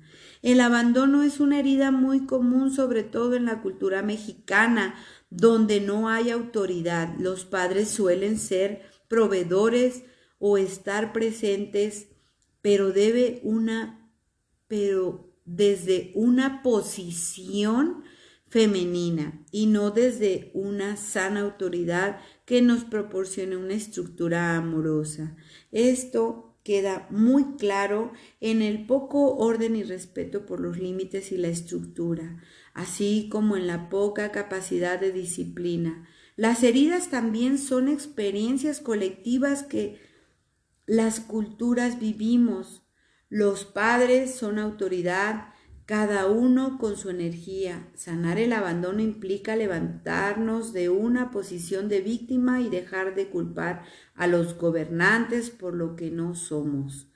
El 0.44 0.60
abandono 0.60 1.24
es 1.24 1.40
una 1.40 1.58
herida 1.58 1.90
muy 1.92 2.26
común, 2.26 2.70
sobre 2.70 3.04
todo 3.04 3.36
en 3.36 3.46
la 3.46 3.62
cultura 3.62 4.04
mexicana, 4.04 4.94
donde 5.30 5.80
no 5.80 6.10
hay 6.10 6.32
autoridad. 6.32 7.16
Los 7.18 7.46
padres 7.46 7.88
suelen 7.90 8.38
ser 8.38 8.82
proveedores 9.08 10.04
o 10.40 10.58
estar 10.58 11.14
presentes, 11.14 12.10
pero 12.62 12.92
debe 12.92 13.40
una, 13.44 14.12
pero 14.68 15.34
desde 15.46 16.12
una 16.14 16.62
posición 16.62 18.04
femenina 18.50 19.46
y 19.50 19.68
no 19.68 19.92
desde 19.92 20.52
una 20.54 20.98
sana 20.98 21.40
autoridad 21.40 22.20
que 22.46 22.62
nos 22.62 22.84
proporcione 22.84 23.56
una 23.56 23.76
estructura 23.76 24.58
amorosa. 24.58 25.38
Esto 25.72 26.53
queda 26.64 27.08
muy 27.10 27.58
claro 27.58 28.14
en 28.40 28.62
el 28.62 28.86
poco 28.86 29.36
orden 29.36 29.76
y 29.76 29.84
respeto 29.84 30.46
por 30.46 30.60
los 30.60 30.78
límites 30.78 31.32
y 31.32 31.38
la 31.38 31.50
estructura, 31.50 32.42
así 32.74 33.28
como 33.30 33.58
en 33.58 33.68
la 33.68 33.90
poca 33.90 34.32
capacidad 34.32 35.00
de 35.00 35.12
disciplina. 35.12 36.08
Las 36.36 36.64
heridas 36.64 37.10
también 37.10 37.60
son 37.60 37.90
experiencias 37.90 38.80
colectivas 38.80 39.64
que 39.64 40.02
las 40.86 41.20
culturas 41.20 42.00
vivimos. 42.00 42.84
Los 43.30 43.66
padres 43.66 44.36
son 44.36 44.58
autoridad, 44.58 45.53
cada 45.86 46.28
uno 46.28 46.78
con 46.78 46.98
su 46.98 47.10
energía. 47.10 47.90
Sanar 47.96 48.40
el 48.40 48.54
abandono 48.54 49.02
implica 49.02 49.56
levantarnos 49.56 50.74
de 50.74 50.90
una 50.90 51.32
posición 51.32 51.90
de 51.90 52.02
víctima 52.02 52.62
y 52.62 52.70
dejar 52.70 53.16
de 53.16 53.30
culpar 53.30 53.84
a 54.16 54.28
los 54.28 54.58
gobernantes 54.58 55.50
por 55.50 55.74
lo 55.74 55.96
que 55.96 56.10
no 56.10 56.36
somos. 56.36 57.10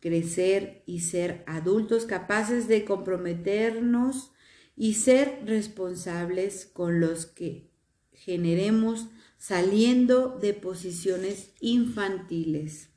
Crecer 0.00 0.82
y 0.86 1.00
ser 1.00 1.44
adultos 1.46 2.06
capaces 2.06 2.68
de 2.68 2.84
comprometernos 2.84 4.32
y 4.76 4.94
ser 4.94 5.42
responsables 5.44 6.66
con 6.66 7.00
los 7.00 7.26
que 7.26 7.70
generemos 8.12 9.08
saliendo 9.38 10.38
de 10.40 10.54
posiciones 10.54 11.52
infantiles. 11.60 12.90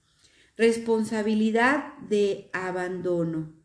Responsabilidad 0.56 1.98
de 2.08 2.50
abandono. 2.54 3.65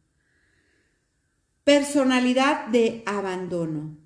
Personalidad 1.70 2.66
de 2.66 3.04
abandono. 3.06 3.96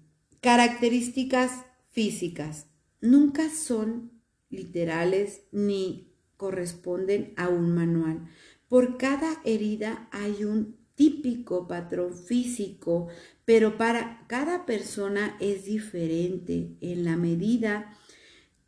Características 0.42 1.64
físicas. 1.88 2.66
Nunca 3.00 3.48
son 3.48 4.20
literales 4.50 5.44
ni 5.50 6.12
corresponden 6.36 7.32
a 7.38 7.48
un 7.48 7.74
manual. 7.74 8.28
Por 8.68 8.98
cada 8.98 9.40
herida 9.46 10.10
hay 10.12 10.44
un 10.44 10.76
típico 10.94 11.66
patrón 11.66 12.12
físico, 12.12 13.08
pero 13.46 13.78
para 13.78 14.26
cada 14.26 14.66
persona 14.66 15.34
es 15.40 15.64
diferente 15.64 16.76
en 16.82 17.06
la 17.06 17.16
medida 17.16 17.96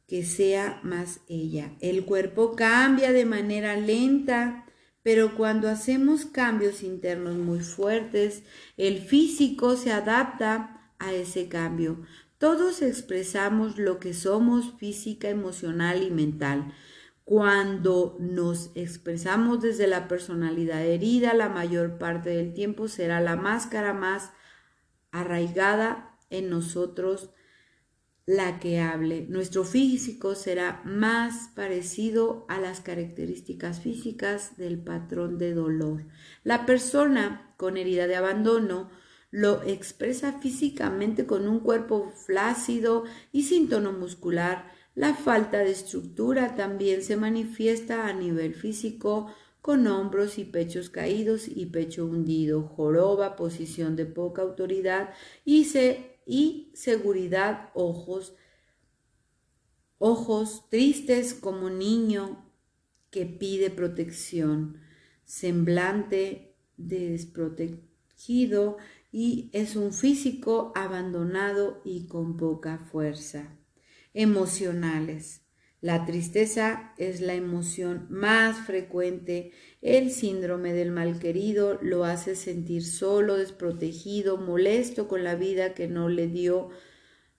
que 0.06 0.24
sea 0.24 0.80
más 0.82 1.20
ella. 1.28 1.76
El 1.80 2.06
cuerpo 2.06 2.56
cambia 2.56 3.12
de 3.12 3.26
manera 3.26 3.76
lenta, 3.76 4.65
pero 5.06 5.36
cuando 5.36 5.68
hacemos 5.68 6.24
cambios 6.24 6.82
internos 6.82 7.36
muy 7.36 7.60
fuertes, 7.60 8.42
el 8.76 8.98
físico 8.98 9.76
se 9.76 9.92
adapta 9.92 10.90
a 10.98 11.12
ese 11.12 11.48
cambio. 11.48 12.00
Todos 12.38 12.82
expresamos 12.82 13.78
lo 13.78 14.00
que 14.00 14.14
somos 14.14 14.74
física, 14.80 15.28
emocional 15.28 16.02
y 16.02 16.10
mental. 16.10 16.72
Cuando 17.22 18.16
nos 18.18 18.72
expresamos 18.74 19.62
desde 19.62 19.86
la 19.86 20.08
personalidad 20.08 20.84
herida, 20.84 21.34
la 21.34 21.50
mayor 21.50 21.98
parte 21.98 22.30
del 22.30 22.52
tiempo 22.52 22.88
será 22.88 23.20
la 23.20 23.36
máscara 23.36 23.94
más 23.94 24.32
arraigada 25.12 26.18
en 26.30 26.50
nosotros 26.50 27.30
la 28.26 28.58
que 28.58 28.80
hable. 28.80 29.26
Nuestro 29.28 29.64
físico 29.64 30.34
será 30.34 30.82
más 30.84 31.50
parecido 31.54 32.44
a 32.48 32.60
las 32.60 32.80
características 32.80 33.80
físicas 33.80 34.56
del 34.56 34.78
patrón 34.78 35.38
de 35.38 35.54
dolor. 35.54 36.04
La 36.42 36.66
persona 36.66 37.54
con 37.56 37.76
herida 37.76 38.08
de 38.08 38.16
abandono 38.16 38.90
lo 39.30 39.62
expresa 39.62 40.40
físicamente 40.40 41.26
con 41.26 41.46
un 41.46 41.60
cuerpo 41.60 42.12
flácido 42.14 43.04
y 43.32 43.44
sin 43.44 43.68
tono 43.68 43.92
muscular. 43.92 44.72
La 44.96 45.14
falta 45.14 45.58
de 45.58 45.70
estructura 45.70 46.56
también 46.56 47.02
se 47.02 47.16
manifiesta 47.16 48.08
a 48.08 48.12
nivel 48.12 48.54
físico 48.54 49.32
con 49.60 49.86
hombros 49.86 50.38
y 50.38 50.44
pechos 50.44 50.90
caídos 50.90 51.48
y 51.48 51.66
pecho 51.66 52.06
hundido, 52.06 52.62
joroba, 52.62 53.36
posición 53.36 53.94
de 53.94 54.06
poca 54.06 54.42
autoridad 54.42 55.10
y 55.44 55.64
se 55.64 56.15
y 56.26 56.70
seguridad, 56.74 57.70
ojos, 57.74 58.34
ojos 59.98 60.68
tristes 60.68 61.32
como 61.32 61.70
niño 61.70 62.44
que 63.10 63.24
pide 63.24 63.70
protección, 63.70 64.80
semblante 65.24 66.54
desprotegido 66.76 68.76
y 69.12 69.48
es 69.52 69.76
un 69.76 69.94
físico 69.94 70.72
abandonado 70.74 71.80
y 71.84 72.08
con 72.08 72.36
poca 72.36 72.78
fuerza. 72.78 73.56
Emocionales. 74.12 75.45
La 75.80 76.06
tristeza 76.06 76.94
es 76.96 77.20
la 77.20 77.34
emoción 77.34 78.06
más 78.08 78.58
frecuente. 78.66 79.52
El 79.82 80.10
síndrome 80.10 80.72
del 80.72 80.90
malquerido 80.90 81.78
lo 81.82 82.04
hace 82.04 82.34
sentir 82.34 82.84
solo, 82.84 83.36
desprotegido, 83.36 84.38
molesto 84.38 85.06
con 85.06 85.22
la 85.22 85.34
vida 85.34 85.74
que 85.74 85.86
no 85.86 86.08
le 86.08 86.28
dio 86.28 86.70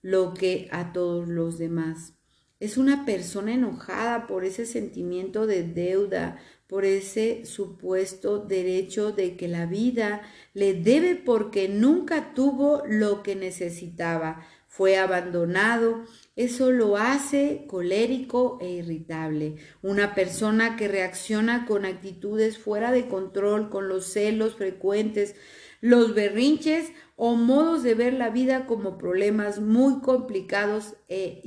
lo 0.02 0.34
que 0.34 0.68
a 0.70 0.92
todos 0.92 1.28
los 1.28 1.58
demás. 1.58 2.14
Es 2.60 2.76
una 2.76 3.04
persona 3.04 3.54
enojada 3.54 4.26
por 4.26 4.44
ese 4.44 4.66
sentimiento 4.66 5.46
de 5.46 5.62
deuda, 5.62 6.38
por 6.66 6.84
ese 6.84 7.44
supuesto 7.46 8.38
derecho 8.38 9.12
de 9.12 9.36
que 9.36 9.48
la 9.48 9.66
vida 9.66 10.22
le 10.54 10.74
debe 10.74 11.14
porque 11.14 11.68
nunca 11.68 12.34
tuvo 12.34 12.82
lo 12.86 13.22
que 13.22 13.36
necesitaba, 13.36 14.44
fue 14.78 14.96
abandonado 14.96 16.04
eso 16.38 16.70
lo 16.70 16.96
hace 16.96 17.64
colérico 17.66 18.58
e 18.60 18.70
irritable. 18.70 19.56
Una 19.82 20.14
persona 20.14 20.76
que 20.76 20.86
reacciona 20.86 21.66
con 21.66 21.84
actitudes 21.84 22.58
fuera 22.58 22.92
de 22.92 23.08
control, 23.08 23.70
con 23.70 23.88
los 23.88 24.04
celos 24.12 24.54
frecuentes, 24.54 25.34
los 25.80 26.14
berrinches 26.14 26.92
o 27.16 27.34
modos 27.34 27.82
de 27.82 27.96
ver 27.96 28.12
la 28.12 28.30
vida 28.30 28.66
como 28.66 28.98
problemas 28.98 29.58
muy 29.58 30.00
complicados 30.00 30.94
e 31.08 31.40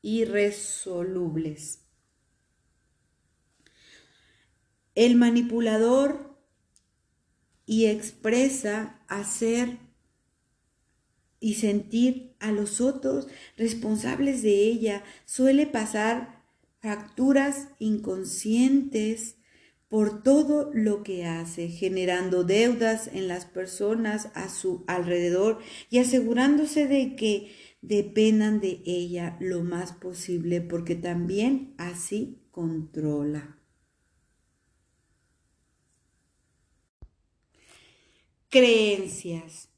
irresolubles. 0.00 1.84
El 4.94 5.16
manipulador 5.16 6.38
y 7.66 7.84
expresa 7.84 9.04
hacer 9.08 9.87
y 11.40 11.54
sentir 11.54 12.34
a 12.40 12.52
los 12.52 12.80
otros 12.80 13.28
responsables 13.56 14.42
de 14.42 14.54
ella. 14.54 15.04
Suele 15.24 15.66
pasar 15.66 16.44
fracturas 16.80 17.68
inconscientes 17.78 19.36
por 19.88 20.22
todo 20.22 20.70
lo 20.74 21.02
que 21.02 21.24
hace, 21.24 21.68
generando 21.68 22.44
deudas 22.44 23.08
en 23.08 23.26
las 23.26 23.46
personas 23.46 24.28
a 24.34 24.50
su 24.50 24.84
alrededor 24.86 25.60
y 25.88 25.98
asegurándose 25.98 26.86
de 26.86 27.16
que 27.16 27.52
dependan 27.80 28.60
de 28.60 28.82
ella 28.84 29.36
lo 29.40 29.62
más 29.62 29.92
posible 29.92 30.60
porque 30.60 30.94
también 30.94 31.74
así 31.78 32.42
controla. 32.50 33.56
Creencias. 38.50 39.68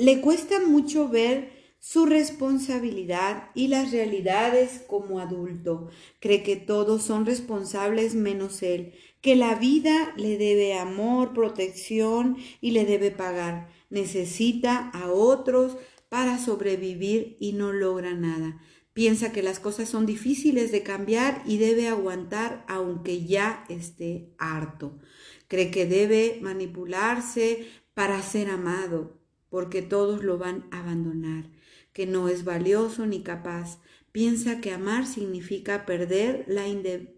Le 0.00 0.22
cuesta 0.22 0.60
mucho 0.66 1.10
ver 1.10 1.52
su 1.78 2.06
responsabilidad 2.06 3.50
y 3.54 3.68
las 3.68 3.92
realidades 3.92 4.82
como 4.86 5.20
adulto. 5.20 5.90
Cree 6.20 6.42
que 6.42 6.56
todos 6.56 7.02
son 7.02 7.26
responsables 7.26 8.14
menos 8.14 8.62
él, 8.62 8.94
que 9.20 9.36
la 9.36 9.56
vida 9.56 10.14
le 10.16 10.38
debe 10.38 10.72
amor, 10.72 11.34
protección 11.34 12.38
y 12.62 12.70
le 12.70 12.86
debe 12.86 13.10
pagar. 13.10 13.68
Necesita 13.90 14.88
a 14.94 15.12
otros 15.12 15.76
para 16.08 16.38
sobrevivir 16.38 17.36
y 17.38 17.52
no 17.52 17.70
logra 17.70 18.14
nada. 18.14 18.58
Piensa 18.94 19.32
que 19.32 19.42
las 19.42 19.60
cosas 19.60 19.90
son 19.90 20.06
difíciles 20.06 20.72
de 20.72 20.82
cambiar 20.82 21.42
y 21.44 21.58
debe 21.58 21.88
aguantar 21.88 22.64
aunque 22.68 23.26
ya 23.26 23.66
esté 23.68 24.32
harto. 24.38 24.98
Cree 25.46 25.70
que 25.70 25.84
debe 25.84 26.38
manipularse 26.40 27.66
para 27.92 28.22
ser 28.22 28.48
amado, 28.48 29.19
porque 29.50 29.82
todos 29.82 30.24
lo 30.24 30.38
van 30.38 30.66
a 30.70 30.80
abandonar, 30.80 31.50
que 31.92 32.06
no 32.06 32.28
es 32.28 32.44
valioso 32.44 33.04
ni 33.04 33.22
capaz. 33.22 33.80
Piensa 34.12 34.60
que 34.60 34.72
amar 34.72 35.06
significa 35.06 35.84
perder 35.84 36.44
la, 36.48 36.64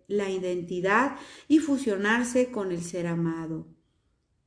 la 0.08 0.30
identidad 0.30 1.16
y 1.46 1.60
fusionarse 1.60 2.50
con 2.50 2.72
el 2.72 2.82
ser 2.82 3.06
amado. 3.06 3.68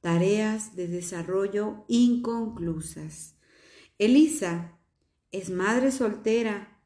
Tareas 0.02 0.76
de 0.76 0.88
desarrollo 0.88 1.86
inconclusas. 1.88 3.38
Elisa 3.98 4.78
es 5.32 5.50
madre 5.50 5.92
soltera. 5.92 6.80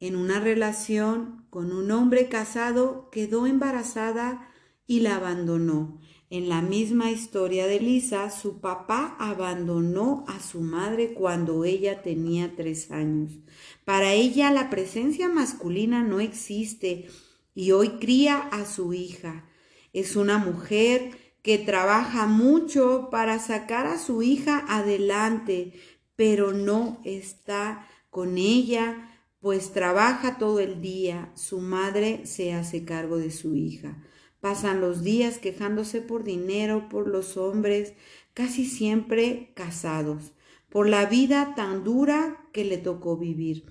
En 0.00 0.16
una 0.16 0.40
relación 0.40 1.46
con 1.50 1.72
un 1.72 1.90
hombre 1.90 2.28
casado 2.28 3.08
quedó 3.10 3.46
embarazada 3.46 4.50
y 4.86 5.00
la 5.00 5.16
abandonó. 5.16 6.00
En 6.28 6.48
la 6.48 6.60
misma 6.60 7.12
historia 7.12 7.68
de 7.68 7.78
Lisa, 7.78 8.30
su 8.30 8.58
papá 8.58 9.14
abandonó 9.20 10.24
a 10.26 10.40
su 10.40 10.60
madre 10.60 11.14
cuando 11.14 11.64
ella 11.64 12.02
tenía 12.02 12.56
tres 12.56 12.90
años. 12.90 13.38
Para 13.84 14.12
ella 14.12 14.50
la 14.50 14.68
presencia 14.68 15.28
masculina 15.28 16.02
no 16.02 16.18
existe 16.18 17.06
y 17.54 17.70
hoy 17.70 17.98
cría 18.00 18.38
a 18.38 18.66
su 18.66 18.92
hija. 18.92 19.44
Es 19.92 20.16
una 20.16 20.38
mujer 20.38 21.16
que 21.42 21.58
trabaja 21.58 22.26
mucho 22.26 23.06
para 23.08 23.38
sacar 23.38 23.86
a 23.86 23.96
su 23.96 24.20
hija 24.22 24.64
adelante, 24.68 25.74
pero 26.16 26.52
no 26.52 27.00
está 27.04 27.86
con 28.10 28.36
ella, 28.36 29.20
pues 29.38 29.72
trabaja 29.72 30.38
todo 30.38 30.58
el 30.58 30.80
día. 30.80 31.30
Su 31.36 31.60
madre 31.60 32.26
se 32.26 32.52
hace 32.52 32.84
cargo 32.84 33.16
de 33.16 33.30
su 33.30 33.54
hija. 33.54 34.02
Pasan 34.40 34.80
los 34.80 35.02
días 35.02 35.38
quejándose 35.38 36.00
por 36.00 36.24
dinero, 36.24 36.88
por 36.88 37.08
los 37.08 37.36
hombres, 37.36 37.94
casi 38.34 38.66
siempre 38.66 39.52
casados, 39.54 40.32
por 40.68 40.88
la 40.88 41.06
vida 41.06 41.54
tan 41.56 41.84
dura 41.84 42.48
que 42.52 42.64
le 42.64 42.78
tocó 42.78 43.16
vivir. 43.16 43.64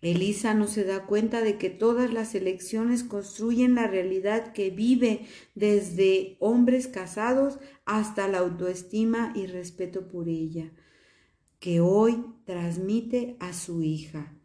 Elisa 0.00 0.52
no 0.54 0.66
se 0.66 0.84
da 0.84 1.06
cuenta 1.06 1.42
de 1.42 1.58
que 1.58 1.70
todas 1.70 2.12
las 2.12 2.34
elecciones 2.34 3.04
construyen 3.04 3.76
la 3.76 3.86
realidad 3.86 4.52
que 4.52 4.70
vive 4.70 5.26
desde 5.54 6.36
hombres 6.40 6.88
casados 6.88 7.60
hasta 7.84 8.26
la 8.26 8.38
autoestima 8.38 9.32
y 9.36 9.46
respeto 9.46 10.08
por 10.08 10.28
ella, 10.28 10.72
que 11.60 11.80
hoy 11.80 12.24
transmite 12.44 13.36
a 13.38 13.52
su 13.52 13.82
hija 13.82 14.36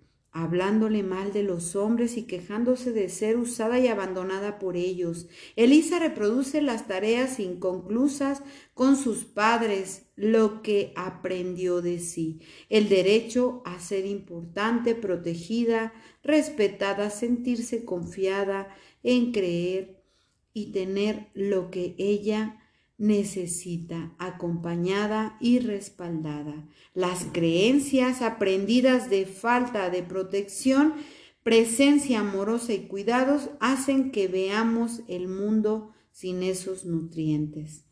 hablándole 0.44 1.02
mal 1.02 1.34
de 1.34 1.42
los 1.42 1.76
hombres 1.76 2.16
y 2.16 2.24
quejándose 2.24 2.92
de 2.92 3.10
ser 3.10 3.38
usada 3.38 3.80
y 3.80 3.88
abandonada 3.88 4.60
por 4.60 4.78
ellos. 4.78 5.28
Elisa 5.56 5.98
reproduce 5.98 6.62
las 6.62 6.88
tareas 6.88 7.40
inconclusas 7.40 8.44
con 8.76 8.98
sus 8.98 9.26
padres, 9.26 10.04
lo 10.16 10.62
que 10.62 10.94
aprendió 10.96 11.82
de 11.82 12.00
sí, 12.00 12.40
el 12.70 12.88
derecho 12.88 13.64
a 13.66 13.80
ser 13.80 14.06
importante, 14.06 14.94
protegida, 14.94 15.92
respetada, 16.24 17.10
sentirse 17.10 17.84
confiada 17.84 18.68
en 19.02 19.32
creer 19.32 20.04
y 20.54 20.72
tener 20.72 21.30
lo 21.34 21.72
que 21.72 21.96
ella 21.98 22.67
necesita, 22.98 24.16
acompañada 24.18 25.38
y 25.40 25.60
respaldada. 25.60 26.68
Las 26.94 27.26
creencias 27.32 28.22
aprendidas 28.22 29.10
de 29.10 29.26
falta 29.26 29.90
de 29.90 30.04
protección, 30.04 30.94
presencia 31.44 32.22
amorosa 32.22 32.74
y 32.74 32.88
cuidados 32.88 33.50
hacen 33.60 34.12
que 34.12 34.28
veamos 34.28 35.02
el 35.08 35.28
mundo 35.28 35.94
sin 36.12 36.44
esos 36.44 36.86
nutrientes. 36.86 37.86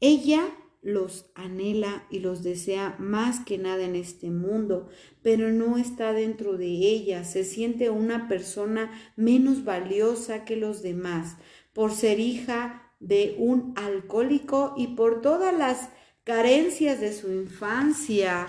Ella 0.00 0.42
los 0.82 1.26
anhela 1.34 2.06
y 2.10 2.18
los 2.18 2.42
desea 2.42 2.96
más 2.98 3.40
que 3.44 3.56
nada 3.56 3.84
en 3.84 3.94
este 3.94 4.30
mundo, 4.30 4.88
pero 5.22 5.52
no 5.52 5.78
está 5.78 6.12
dentro 6.12 6.56
de 6.56 6.66
ella, 6.66 7.24
se 7.24 7.44
siente 7.44 7.88
una 7.88 8.28
persona 8.28 8.90
menos 9.16 9.64
valiosa 9.64 10.44
que 10.44 10.56
los 10.56 10.82
demás 10.82 11.36
por 11.72 11.92
ser 11.92 12.20
hija 12.20 12.81
de 13.02 13.34
un 13.36 13.74
alcohólico 13.76 14.74
y 14.76 14.94
por 14.94 15.20
todas 15.20 15.56
las 15.56 15.90
carencias 16.24 17.00
de 17.00 17.12
su 17.12 17.32
infancia, 17.32 18.46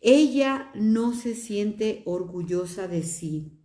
ella 0.00 0.70
no 0.74 1.14
se 1.14 1.34
siente 1.34 2.02
orgullosa 2.04 2.86
de 2.86 3.02
sí. 3.02 3.58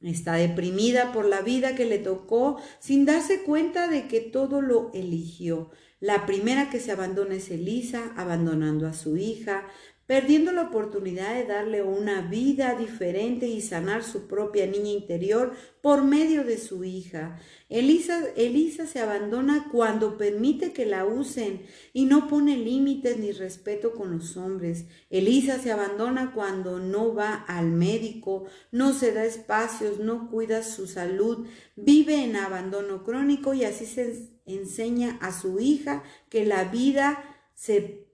Está 0.00 0.34
deprimida 0.34 1.12
por 1.12 1.26
la 1.26 1.42
vida 1.42 1.74
que 1.74 1.84
le 1.84 1.98
tocó 1.98 2.58
sin 2.78 3.04
darse 3.04 3.42
cuenta 3.42 3.88
de 3.88 4.08
que 4.08 4.20
todo 4.20 4.62
lo 4.62 4.90
eligió. 4.94 5.70
La 5.98 6.24
primera 6.24 6.70
que 6.70 6.80
se 6.80 6.92
abandona 6.92 7.34
es 7.34 7.50
Elisa, 7.50 8.14
abandonando 8.16 8.86
a 8.86 8.94
su 8.94 9.18
hija, 9.18 9.66
perdiendo 10.10 10.50
la 10.50 10.62
oportunidad 10.62 11.34
de 11.34 11.44
darle 11.44 11.84
una 11.84 12.20
vida 12.20 12.74
diferente 12.74 13.46
y 13.46 13.60
sanar 13.60 14.02
su 14.02 14.26
propia 14.26 14.66
niña 14.66 14.90
interior 14.90 15.52
por 15.82 16.02
medio 16.02 16.42
de 16.42 16.58
su 16.58 16.82
hija. 16.82 17.38
Elisa, 17.68 18.24
Elisa 18.34 18.88
se 18.88 18.98
abandona 18.98 19.68
cuando 19.70 20.18
permite 20.18 20.72
que 20.72 20.84
la 20.84 21.04
usen 21.04 21.62
y 21.92 22.06
no 22.06 22.26
pone 22.26 22.56
límites 22.56 23.18
ni 23.18 23.30
respeto 23.30 23.92
con 23.92 24.10
los 24.10 24.36
hombres. 24.36 24.86
Elisa 25.10 25.60
se 25.60 25.70
abandona 25.70 26.32
cuando 26.34 26.80
no 26.80 27.14
va 27.14 27.32
al 27.46 27.70
médico, 27.70 28.46
no 28.72 28.92
se 28.92 29.12
da 29.12 29.24
espacios, 29.24 30.00
no 30.00 30.28
cuida 30.28 30.64
su 30.64 30.88
salud, 30.88 31.46
vive 31.76 32.24
en 32.24 32.34
abandono 32.34 33.04
crónico 33.04 33.54
y 33.54 33.62
así 33.62 33.86
se 33.86 34.28
enseña 34.44 35.18
a 35.20 35.30
su 35.30 35.60
hija 35.60 36.02
que 36.28 36.44
la 36.44 36.64
vida 36.64 37.22
se 37.54 38.08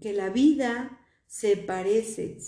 que 0.00 0.12
la 0.12 0.30
vida 0.30 0.99
se 1.30 1.56
parece, 1.56 2.38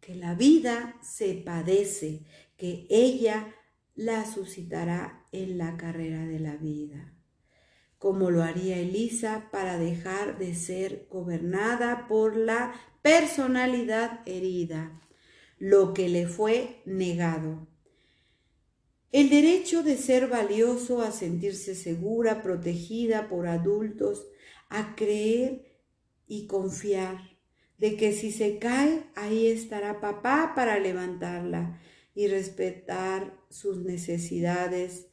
que 0.00 0.14
la 0.14 0.34
vida 0.34 0.98
se 1.02 1.34
padece, 1.34 2.24
que 2.56 2.86
ella 2.88 3.54
la 3.94 4.24
suscitará 4.24 5.26
en 5.30 5.58
la 5.58 5.76
carrera 5.76 6.24
de 6.24 6.40
la 6.40 6.56
vida, 6.56 7.12
como 7.98 8.30
lo 8.30 8.42
haría 8.42 8.78
Elisa 8.78 9.50
para 9.52 9.78
dejar 9.78 10.38
de 10.38 10.54
ser 10.54 11.06
gobernada 11.10 12.06
por 12.08 12.34
la 12.34 12.74
personalidad 13.02 14.22
herida, 14.24 14.98
lo 15.58 15.92
que 15.92 16.08
le 16.08 16.26
fue 16.26 16.80
negado. 16.86 17.68
El 19.12 19.28
derecho 19.28 19.82
de 19.82 19.98
ser 19.98 20.28
valioso, 20.28 21.02
a 21.02 21.12
sentirse 21.12 21.74
segura, 21.74 22.42
protegida 22.42 23.28
por 23.28 23.48
adultos, 23.48 24.26
a 24.70 24.96
creer 24.96 25.73
y 26.26 26.46
confiar 26.46 27.34
de 27.78 27.96
que 27.96 28.12
si 28.12 28.32
se 28.32 28.58
cae, 28.58 29.04
ahí 29.14 29.48
estará 29.48 30.00
papá 30.00 30.52
para 30.54 30.78
levantarla 30.78 31.80
y 32.14 32.28
respetar 32.28 33.36
sus 33.50 33.78
necesidades, 33.78 35.08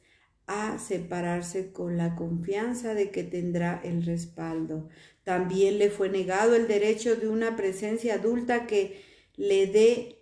a 0.46 0.78
separarse 0.78 1.72
con 1.72 1.96
la 1.96 2.14
confianza 2.16 2.94
de 2.94 3.10
que 3.10 3.22
tendrá 3.22 3.80
el 3.84 4.04
respaldo. 4.04 4.88
También 5.24 5.78
le 5.78 5.88
fue 5.88 6.08
negado 6.08 6.56
el 6.56 6.66
derecho 6.66 7.16
de 7.16 7.28
una 7.28 7.56
presencia 7.56 8.14
adulta 8.14 8.66
que 8.66 9.02
le 9.36 9.66
dé 9.66 10.18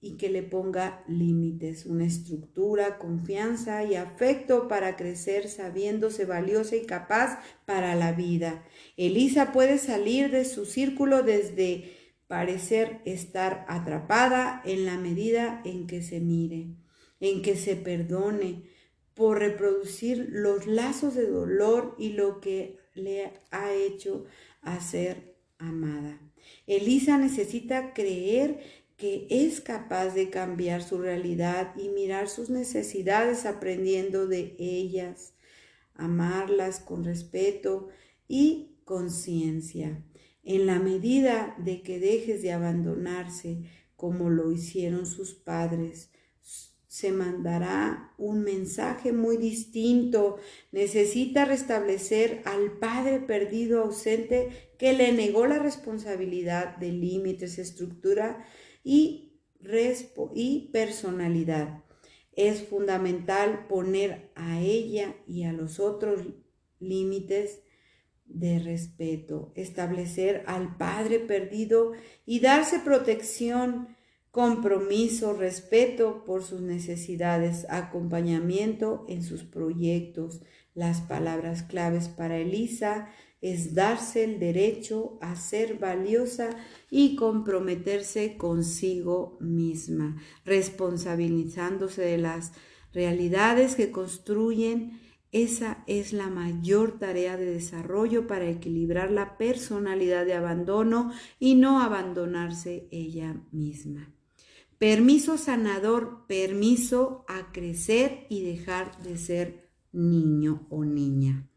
y 0.00 0.16
que 0.16 0.28
le 0.28 0.42
ponga 0.42 1.04
límites, 1.06 1.86
una 1.86 2.04
estructura, 2.04 2.98
confianza 2.98 3.84
y 3.84 3.94
afecto 3.94 4.66
para 4.66 4.96
crecer 4.96 5.48
sabiéndose 5.48 6.26
valiosa 6.26 6.76
y 6.76 6.84
capaz 6.84 7.38
para 7.64 7.94
la 7.94 8.12
vida. 8.12 8.64
Elisa 8.96 9.52
puede 9.52 9.78
salir 9.78 10.30
de 10.30 10.44
su 10.44 10.66
círculo 10.66 11.22
desde 11.22 11.92
parecer 12.26 13.00
estar 13.04 13.64
atrapada 13.68 14.62
en 14.64 14.86
la 14.86 14.96
medida 14.96 15.60
en 15.64 15.86
que 15.86 16.02
se 16.02 16.20
mire, 16.20 16.68
en 17.20 17.42
que 17.42 17.56
se 17.56 17.76
perdone 17.76 18.64
por 19.14 19.38
reproducir 19.38 20.28
los 20.30 20.66
lazos 20.66 21.14
de 21.14 21.26
dolor 21.26 21.94
y 21.98 22.10
lo 22.10 22.40
que 22.40 22.78
le 22.94 23.32
ha 23.50 23.72
hecho 23.72 24.24
a 24.62 24.80
ser 24.80 25.36
amada. 25.58 26.20
Elisa 26.66 27.18
necesita 27.18 27.92
creer 27.92 28.60
que 28.96 29.26
es 29.28 29.60
capaz 29.60 30.10
de 30.10 30.30
cambiar 30.30 30.82
su 30.82 30.98
realidad 30.98 31.74
y 31.76 31.88
mirar 31.88 32.28
sus 32.28 32.50
necesidades 32.50 33.46
aprendiendo 33.46 34.26
de 34.26 34.54
ellas, 34.58 35.34
amarlas 35.94 36.80
con 36.80 37.04
respeto 37.04 37.88
y 38.28 38.71
conciencia. 38.84 40.04
En 40.42 40.66
la 40.66 40.78
medida 40.78 41.56
de 41.58 41.82
que 41.82 41.98
dejes 41.98 42.42
de 42.42 42.52
abandonarse 42.52 43.62
como 43.96 44.30
lo 44.30 44.50
hicieron 44.50 45.06
sus 45.06 45.34
padres, 45.34 46.10
se 46.92 47.10
mandará 47.10 48.12
un 48.18 48.42
mensaje 48.42 49.14
muy 49.14 49.38
distinto. 49.38 50.36
Necesita 50.72 51.46
restablecer 51.46 52.42
al 52.44 52.78
padre 52.78 53.18
perdido 53.20 53.82
ausente 53.82 54.74
que 54.78 54.92
le 54.92 55.10
negó 55.12 55.46
la 55.46 55.58
responsabilidad 55.58 56.76
de 56.76 56.92
límites, 56.92 57.58
estructura 57.58 58.44
y, 58.84 59.40
y 60.34 60.68
personalidad. 60.70 61.82
Es 62.32 62.62
fundamental 62.62 63.66
poner 63.68 64.30
a 64.34 64.60
ella 64.60 65.16
y 65.26 65.44
a 65.44 65.52
los 65.54 65.80
otros 65.80 66.20
límites 66.78 67.62
de 68.34 68.58
respeto, 68.58 69.52
establecer 69.54 70.44
al 70.46 70.76
Padre 70.76 71.18
perdido 71.18 71.92
y 72.24 72.40
darse 72.40 72.80
protección, 72.80 73.96
compromiso, 74.30 75.34
respeto 75.34 76.24
por 76.24 76.42
sus 76.42 76.60
necesidades, 76.62 77.66
acompañamiento 77.68 79.04
en 79.08 79.22
sus 79.22 79.44
proyectos. 79.44 80.40
Las 80.74 81.02
palabras 81.02 81.62
claves 81.62 82.08
para 82.08 82.38
Elisa 82.38 83.10
es 83.42 83.74
darse 83.74 84.22
el 84.22 84.38
derecho 84.38 85.18
a 85.20 85.34
ser 85.36 85.78
valiosa 85.78 86.50
y 86.90 87.16
comprometerse 87.16 88.36
consigo 88.36 89.36
misma, 89.40 90.16
responsabilizándose 90.44 92.02
de 92.02 92.18
las 92.18 92.52
realidades 92.92 93.74
que 93.74 93.90
construyen. 93.90 95.00
Esa 95.32 95.82
es 95.86 96.12
la 96.12 96.28
mayor 96.28 96.98
tarea 96.98 97.38
de 97.38 97.46
desarrollo 97.46 98.26
para 98.26 98.50
equilibrar 98.50 99.10
la 99.10 99.38
personalidad 99.38 100.26
de 100.26 100.34
abandono 100.34 101.10
y 101.38 101.54
no 101.54 101.80
abandonarse 101.80 102.86
ella 102.90 103.42
misma. 103.50 104.14
permiso 104.78 105.38
sanador, 105.38 106.26
permiso 106.26 107.24
a 107.28 107.52
crecer 107.52 108.26
y 108.28 108.42
dejar 108.42 109.00
de 109.04 109.16
ser 109.16 109.70
niño 109.92 110.66
o 110.70 110.84
niña. 110.84 111.48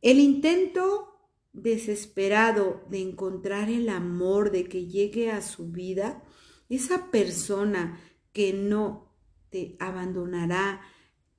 El 0.00 0.18
intento 0.18 1.12
desesperado 1.52 2.86
de 2.88 3.02
encontrar 3.02 3.68
el 3.68 3.90
amor, 3.90 4.50
de 4.50 4.64
que 4.64 4.86
llegue 4.86 5.30
a 5.30 5.42
su 5.42 5.70
vida, 5.70 6.24
esa 6.70 7.10
persona 7.10 8.00
que 8.32 8.54
no 8.54 9.14
te 9.50 9.76
abandonará 9.78 10.80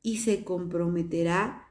y 0.04 0.18
se 0.18 0.44
comprometerá, 0.44 1.70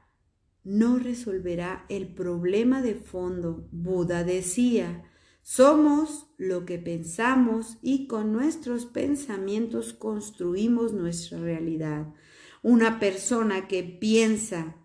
no 0.63 0.97
resolverá 0.97 1.85
el 1.87 2.07
problema 2.07 2.81
de 2.81 2.95
fondo. 2.95 3.67
Buda 3.71 4.23
decía, 4.23 5.03
somos 5.41 6.27
lo 6.37 6.65
que 6.65 6.79
pensamos 6.79 7.77
y 7.81 8.07
con 8.07 8.33
nuestros 8.33 8.85
pensamientos 8.85 9.93
construimos 9.93 10.93
nuestra 10.93 11.37
realidad. 11.39 12.13
Una 12.61 12.99
persona 12.99 13.67
que 13.67 13.83
piensa 13.83 14.77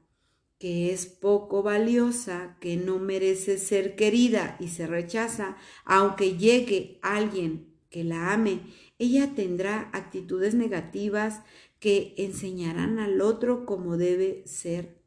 que 0.59 0.93
es 0.93 1.07
poco 1.07 1.63
valiosa, 1.63 2.57
que 2.61 2.77
no 2.77 2.99
merece 2.99 3.59
ser 3.59 3.95
querida 3.95 4.57
y 4.59 4.69
se 4.69 4.89
rechaza, 4.89 5.57
aunque 5.85 6.37
llegue 6.37 6.99
alguien 7.01 7.69
que 7.91 8.03
la 8.03 8.33
ame, 8.33 8.63
ella 8.99 9.35
tendrá 9.37 9.89
actitudes 9.93 10.55
negativas 10.55 11.43
que 11.79 12.15
enseñarán 12.17 12.99
al 12.99 13.21
otro 13.21 13.67
cómo 13.67 13.97
debe 13.97 14.43
ser 14.47 14.99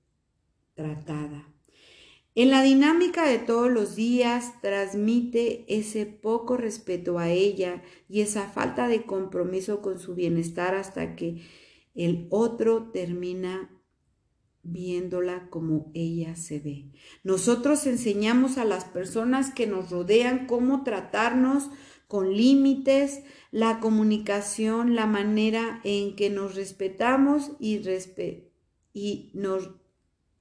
tratada. 0.74 1.48
En 2.34 2.50
la 2.50 2.64
dinámica 2.64 3.28
de 3.28 3.40
todos 3.40 3.70
los 3.70 3.96
días 3.96 4.54
transmite 4.62 5.66
ese 5.68 6.06
poco 6.06 6.56
respeto 6.56 7.20
a 7.20 7.30
ella 7.30 7.84
y 8.08 8.22
esa 8.22 8.48
falta 8.48 8.88
de 8.88 9.04
compromiso 9.04 9.82
con 9.82 10.00
su 10.00 10.16
bienestar 10.16 10.74
hasta 10.76 11.18
que 11.18 11.42
el 11.94 12.28
otro 12.30 12.90
termina 12.92 13.70
viéndola 14.64 15.50
como 15.50 15.92
ella 15.94 16.38
se 16.38 16.60
ve. 16.60 16.92
Nosotros 17.24 17.86
enseñamos 17.86 18.58
a 18.58 18.64
las 18.64 18.86
personas 18.86 19.54
que 19.54 19.68
nos 19.68 19.90
rodean 19.90 20.46
cómo 20.48 20.84
tratarnos 20.84 21.70
con 22.12 22.36
límites, 22.36 23.22
la 23.52 23.80
comunicación, 23.80 24.96
la 24.96 25.06
manera 25.06 25.80
en 25.86 26.18
que 26.18 26.30
nos 26.30 26.56
respetamos 26.56 27.52
y, 27.58 27.82
y, 28.92 29.32
nos, 29.34 29.70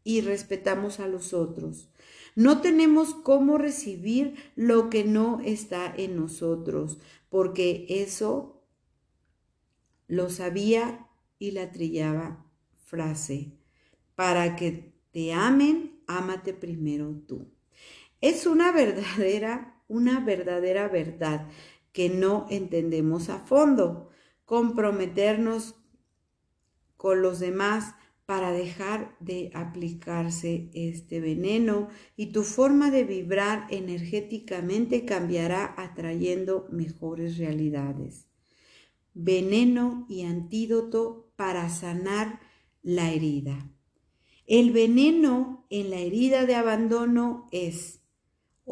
y 0.02 0.20
respetamos 0.20 0.98
a 0.98 1.06
los 1.06 1.32
otros. 1.32 1.88
No 2.34 2.60
tenemos 2.60 3.14
cómo 3.14 3.56
recibir 3.56 4.34
lo 4.56 4.90
que 4.90 5.04
no 5.04 5.40
está 5.44 5.94
en 5.96 6.16
nosotros, 6.16 6.98
porque 7.28 7.86
eso 7.88 8.64
lo 10.08 10.28
sabía 10.28 11.06
y 11.38 11.52
la 11.52 11.70
trillaba 11.70 12.50
frase 12.84 13.52
para 14.16 14.56
que 14.56 14.92
te 15.12 15.32
amen, 15.32 16.02
ámate 16.08 16.52
primero 16.52 17.14
tú. 17.28 17.46
Es 18.20 18.48
una 18.48 18.72
verdadera, 18.72 19.69
una 19.90 20.20
verdadera 20.20 20.88
verdad 20.88 21.46
que 21.92 22.08
no 22.08 22.46
entendemos 22.48 23.28
a 23.28 23.40
fondo. 23.40 24.08
Comprometernos 24.46 25.74
con 26.96 27.20
los 27.20 27.40
demás 27.40 27.94
para 28.30 28.52
dejar 28.52 29.16
de 29.18 29.50
aplicarse 29.54 30.70
este 30.72 31.20
veneno 31.20 31.88
y 32.16 32.26
tu 32.26 32.44
forma 32.44 32.92
de 32.92 33.02
vibrar 33.02 33.66
energéticamente 33.70 35.04
cambiará 35.04 35.74
atrayendo 35.76 36.68
mejores 36.70 37.38
realidades. 37.38 38.28
Veneno 39.14 40.06
y 40.08 40.22
antídoto 40.22 41.32
para 41.34 41.68
sanar 41.70 42.38
la 42.82 43.10
herida. 43.10 43.68
El 44.46 44.70
veneno 44.70 45.66
en 45.70 45.90
la 45.90 45.98
herida 45.98 46.46
de 46.46 46.54
abandono 46.54 47.48
es 47.50 47.99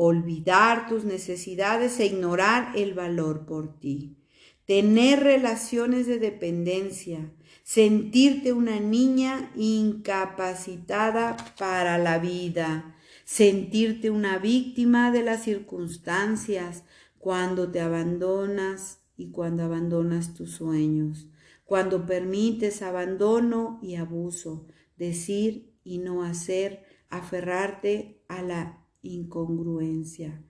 olvidar 0.01 0.87
tus 0.87 1.03
necesidades 1.03 1.99
e 1.99 2.07
ignorar 2.07 2.73
el 2.77 2.95
valor 2.95 3.47
por 3.47 3.81
ti. 3.81 4.17
Tener 4.65 5.25
relaciones 5.25 6.07
de 6.07 6.21
dependencia, 6.21 7.33
sentirte 7.65 8.53
una 8.53 8.79
niña 8.79 9.51
incapacitada 9.57 11.37
para 11.59 11.99
la 11.99 12.19
vida, 12.19 12.95
sentirte 13.25 14.11
una 14.11 14.39
víctima 14.39 15.11
de 15.11 15.25
las 15.25 15.43
circunstancias 15.43 16.85
cuando 17.19 17.73
te 17.73 17.81
abandonas 17.81 19.01
y 19.17 19.33
cuando 19.33 19.65
abandonas 19.65 20.33
tus 20.33 20.53
sueños, 20.53 21.27
cuando 21.65 22.07
permites 22.07 22.83
abandono 22.83 23.81
y 23.83 23.97
abuso, 23.97 24.69
decir 24.97 25.75
y 25.83 25.99
no 25.99 26.23
hacer, 26.23 26.85
aferrarte 27.11 28.23
a 28.29 28.43
la 28.43 28.85
incongruencia. 29.03 30.43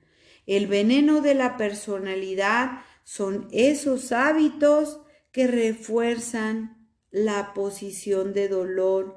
El 0.46 0.66
veneno 0.66 1.20
de 1.20 1.34
la 1.34 1.56
personalidad 1.56 2.80
son 3.04 3.48
esos 3.50 4.12
hábitos 4.12 5.00
que 5.32 5.46
refuerzan 5.46 6.88
la 7.10 7.52
posición 7.54 8.32
de 8.32 8.48
dolor 8.48 9.16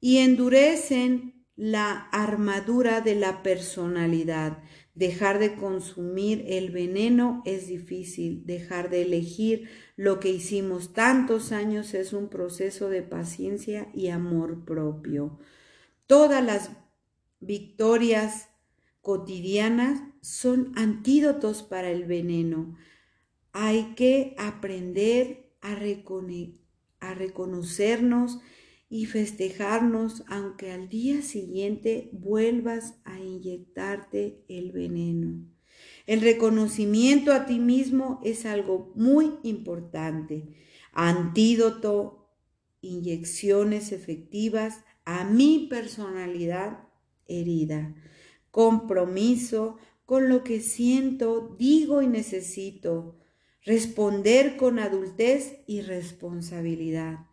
y 0.00 0.18
endurecen 0.18 1.46
la 1.56 2.08
armadura 2.12 3.00
de 3.00 3.14
la 3.14 3.42
personalidad. 3.42 4.62
Dejar 4.94 5.38
de 5.38 5.56
consumir 5.56 6.44
el 6.46 6.70
veneno 6.70 7.42
es 7.44 7.66
difícil, 7.66 8.44
dejar 8.44 8.90
de 8.90 9.02
elegir 9.02 9.68
lo 9.96 10.20
que 10.20 10.30
hicimos 10.30 10.92
tantos 10.92 11.52
años 11.52 11.94
es 11.94 12.12
un 12.12 12.28
proceso 12.28 12.88
de 12.88 13.02
paciencia 13.02 13.88
y 13.92 14.08
amor 14.08 14.64
propio. 14.64 15.38
Todas 16.06 16.44
las 16.44 16.70
victorias 17.40 18.48
cotidianas 19.04 20.00
son 20.22 20.72
antídotos 20.76 21.62
para 21.62 21.90
el 21.90 22.06
veneno. 22.06 22.74
Hay 23.52 23.94
que 23.96 24.34
aprender 24.38 25.52
a, 25.60 25.76
a 27.00 27.14
reconocernos 27.14 28.40
y 28.88 29.04
festejarnos 29.04 30.24
aunque 30.26 30.72
al 30.72 30.88
día 30.88 31.20
siguiente 31.20 32.08
vuelvas 32.12 32.94
a 33.04 33.20
inyectarte 33.20 34.42
el 34.48 34.72
veneno. 34.72 35.44
El 36.06 36.22
reconocimiento 36.22 37.32
a 37.32 37.44
ti 37.44 37.58
mismo 37.58 38.22
es 38.24 38.46
algo 38.46 38.90
muy 38.94 39.34
importante. 39.42 40.48
Antídoto, 40.92 42.30
inyecciones 42.80 43.92
efectivas 43.92 44.82
a 45.04 45.24
mi 45.24 45.66
personalidad 45.68 46.88
herida. 47.26 47.94
Compromiso 48.54 49.78
con 50.06 50.28
lo 50.28 50.44
que 50.44 50.60
siento, 50.60 51.56
digo 51.58 52.02
y 52.02 52.06
necesito. 52.06 53.18
Responder 53.64 54.56
con 54.56 54.78
adultez 54.78 55.56
y 55.66 55.80
responsabilidad. 55.80 57.26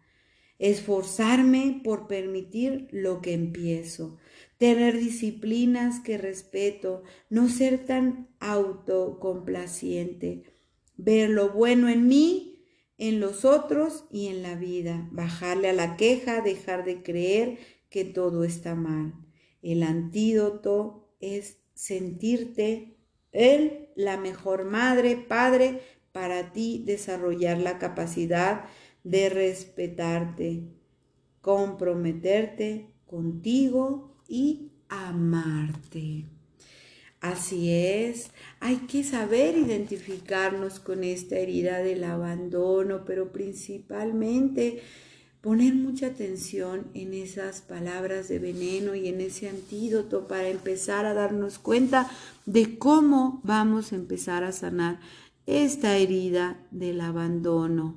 Esforzarme 0.57 1.79
por 1.83 2.07
permitir 2.07 2.87
lo 2.91 3.21
que 3.21 3.33
empiezo 3.33 4.17
tener 4.61 4.97
disciplinas 4.99 5.99
que 6.01 6.19
respeto, 6.19 7.01
no 7.31 7.49
ser 7.49 7.83
tan 7.83 8.27
autocomplaciente, 8.39 10.43
ver 10.97 11.31
lo 11.31 11.49
bueno 11.49 11.89
en 11.89 12.07
mí, 12.07 12.63
en 12.99 13.19
los 13.19 13.43
otros 13.43 14.05
y 14.11 14.27
en 14.27 14.43
la 14.43 14.53
vida, 14.53 15.09
bajarle 15.11 15.69
a 15.69 15.73
la 15.73 15.97
queja, 15.97 16.41
dejar 16.41 16.85
de 16.85 17.01
creer 17.01 17.57
que 17.89 18.05
todo 18.05 18.43
está 18.43 18.75
mal. 18.75 19.15
El 19.63 19.81
antídoto 19.81 21.00
es 21.21 21.57
sentirte 21.73 22.97
él 23.31 23.89
la 23.95 24.17
mejor 24.17 24.65
madre, 24.65 25.15
padre, 25.15 25.81
para 26.11 26.51
ti 26.51 26.83
desarrollar 26.85 27.57
la 27.57 27.79
capacidad 27.79 28.65
de 29.03 29.29
respetarte, 29.29 30.63
comprometerte 31.41 32.93
contigo 33.05 34.17
y 34.27 34.71
amarte. 34.89 36.25
Así 37.21 37.71
es, 37.71 38.31
hay 38.59 38.77
que 38.87 39.03
saber 39.03 39.55
identificarnos 39.55 40.79
con 40.79 41.03
esta 41.03 41.37
herida 41.37 41.79
del 41.79 42.03
abandono, 42.03 43.05
pero 43.05 43.31
principalmente 43.31 44.81
poner 45.41 45.73
mucha 45.73 46.07
atención 46.07 46.87
en 46.93 47.13
esas 47.15 47.61
palabras 47.61 48.27
de 48.27 48.37
veneno 48.37 48.93
y 48.93 49.07
en 49.07 49.21
ese 49.21 49.49
antídoto 49.49 50.27
para 50.27 50.47
empezar 50.49 51.05
a 51.05 51.15
darnos 51.15 51.57
cuenta 51.57 52.09
de 52.45 52.77
cómo 52.77 53.41
vamos 53.43 53.91
a 53.91 53.95
empezar 53.95 54.43
a 54.43 54.51
sanar 54.51 54.99
esta 55.47 55.97
herida 55.97 56.59
del 56.69 57.01
abandono. 57.01 57.95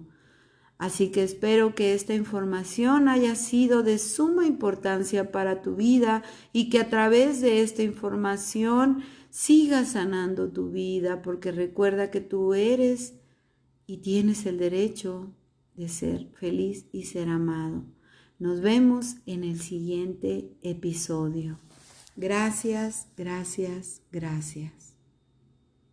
Así 0.79 1.11
que 1.11 1.23
espero 1.23 1.75
que 1.75 1.95
esta 1.95 2.15
información 2.15 3.09
haya 3.09 3.37
sido 3.37 3.83
de 3.83 3.99
suma 3.99 4.47
importancia 4.47 5.31
para 5.31 5.63
tu 5.63 5.77
vida 5.77 6.23
y 6.53 6.69
que 6.69 6.81
a 6.81 6.89
través 6.89 7.41
de 7.41 7.61
esta 7.61 7.83
información 7.83 9.05
sigas 9.31 9.93
sanando 9.93 10.49
tu 10.49 10.71
vida, 10.71 11.23
porque 11.23 11.53
recuerda 11.53 12.11
que 12.11 12.21
tú 12.21 12.55
eres 12.55 13.15
y 13.87 13.99
tienes 13.99 14.47
el 14.47 14.59
derecho 14.59 15.31
de 15.77 15.89
ser 15.89 16.29
feliz 16.39 16.87
y 16.93 17.05
ser 17.05 17.29
amado. 17.29 17.85
Nos 18.39 18.61
vemos 18.61 19.17
en 19.27 19.45
el 19.45 19.61
siguiente 19.61 20.51
episodio. 20.63 21.59
Gracias, 22.17 23.09
gracias, 23.17 24.03
gracias. 24.11 24.84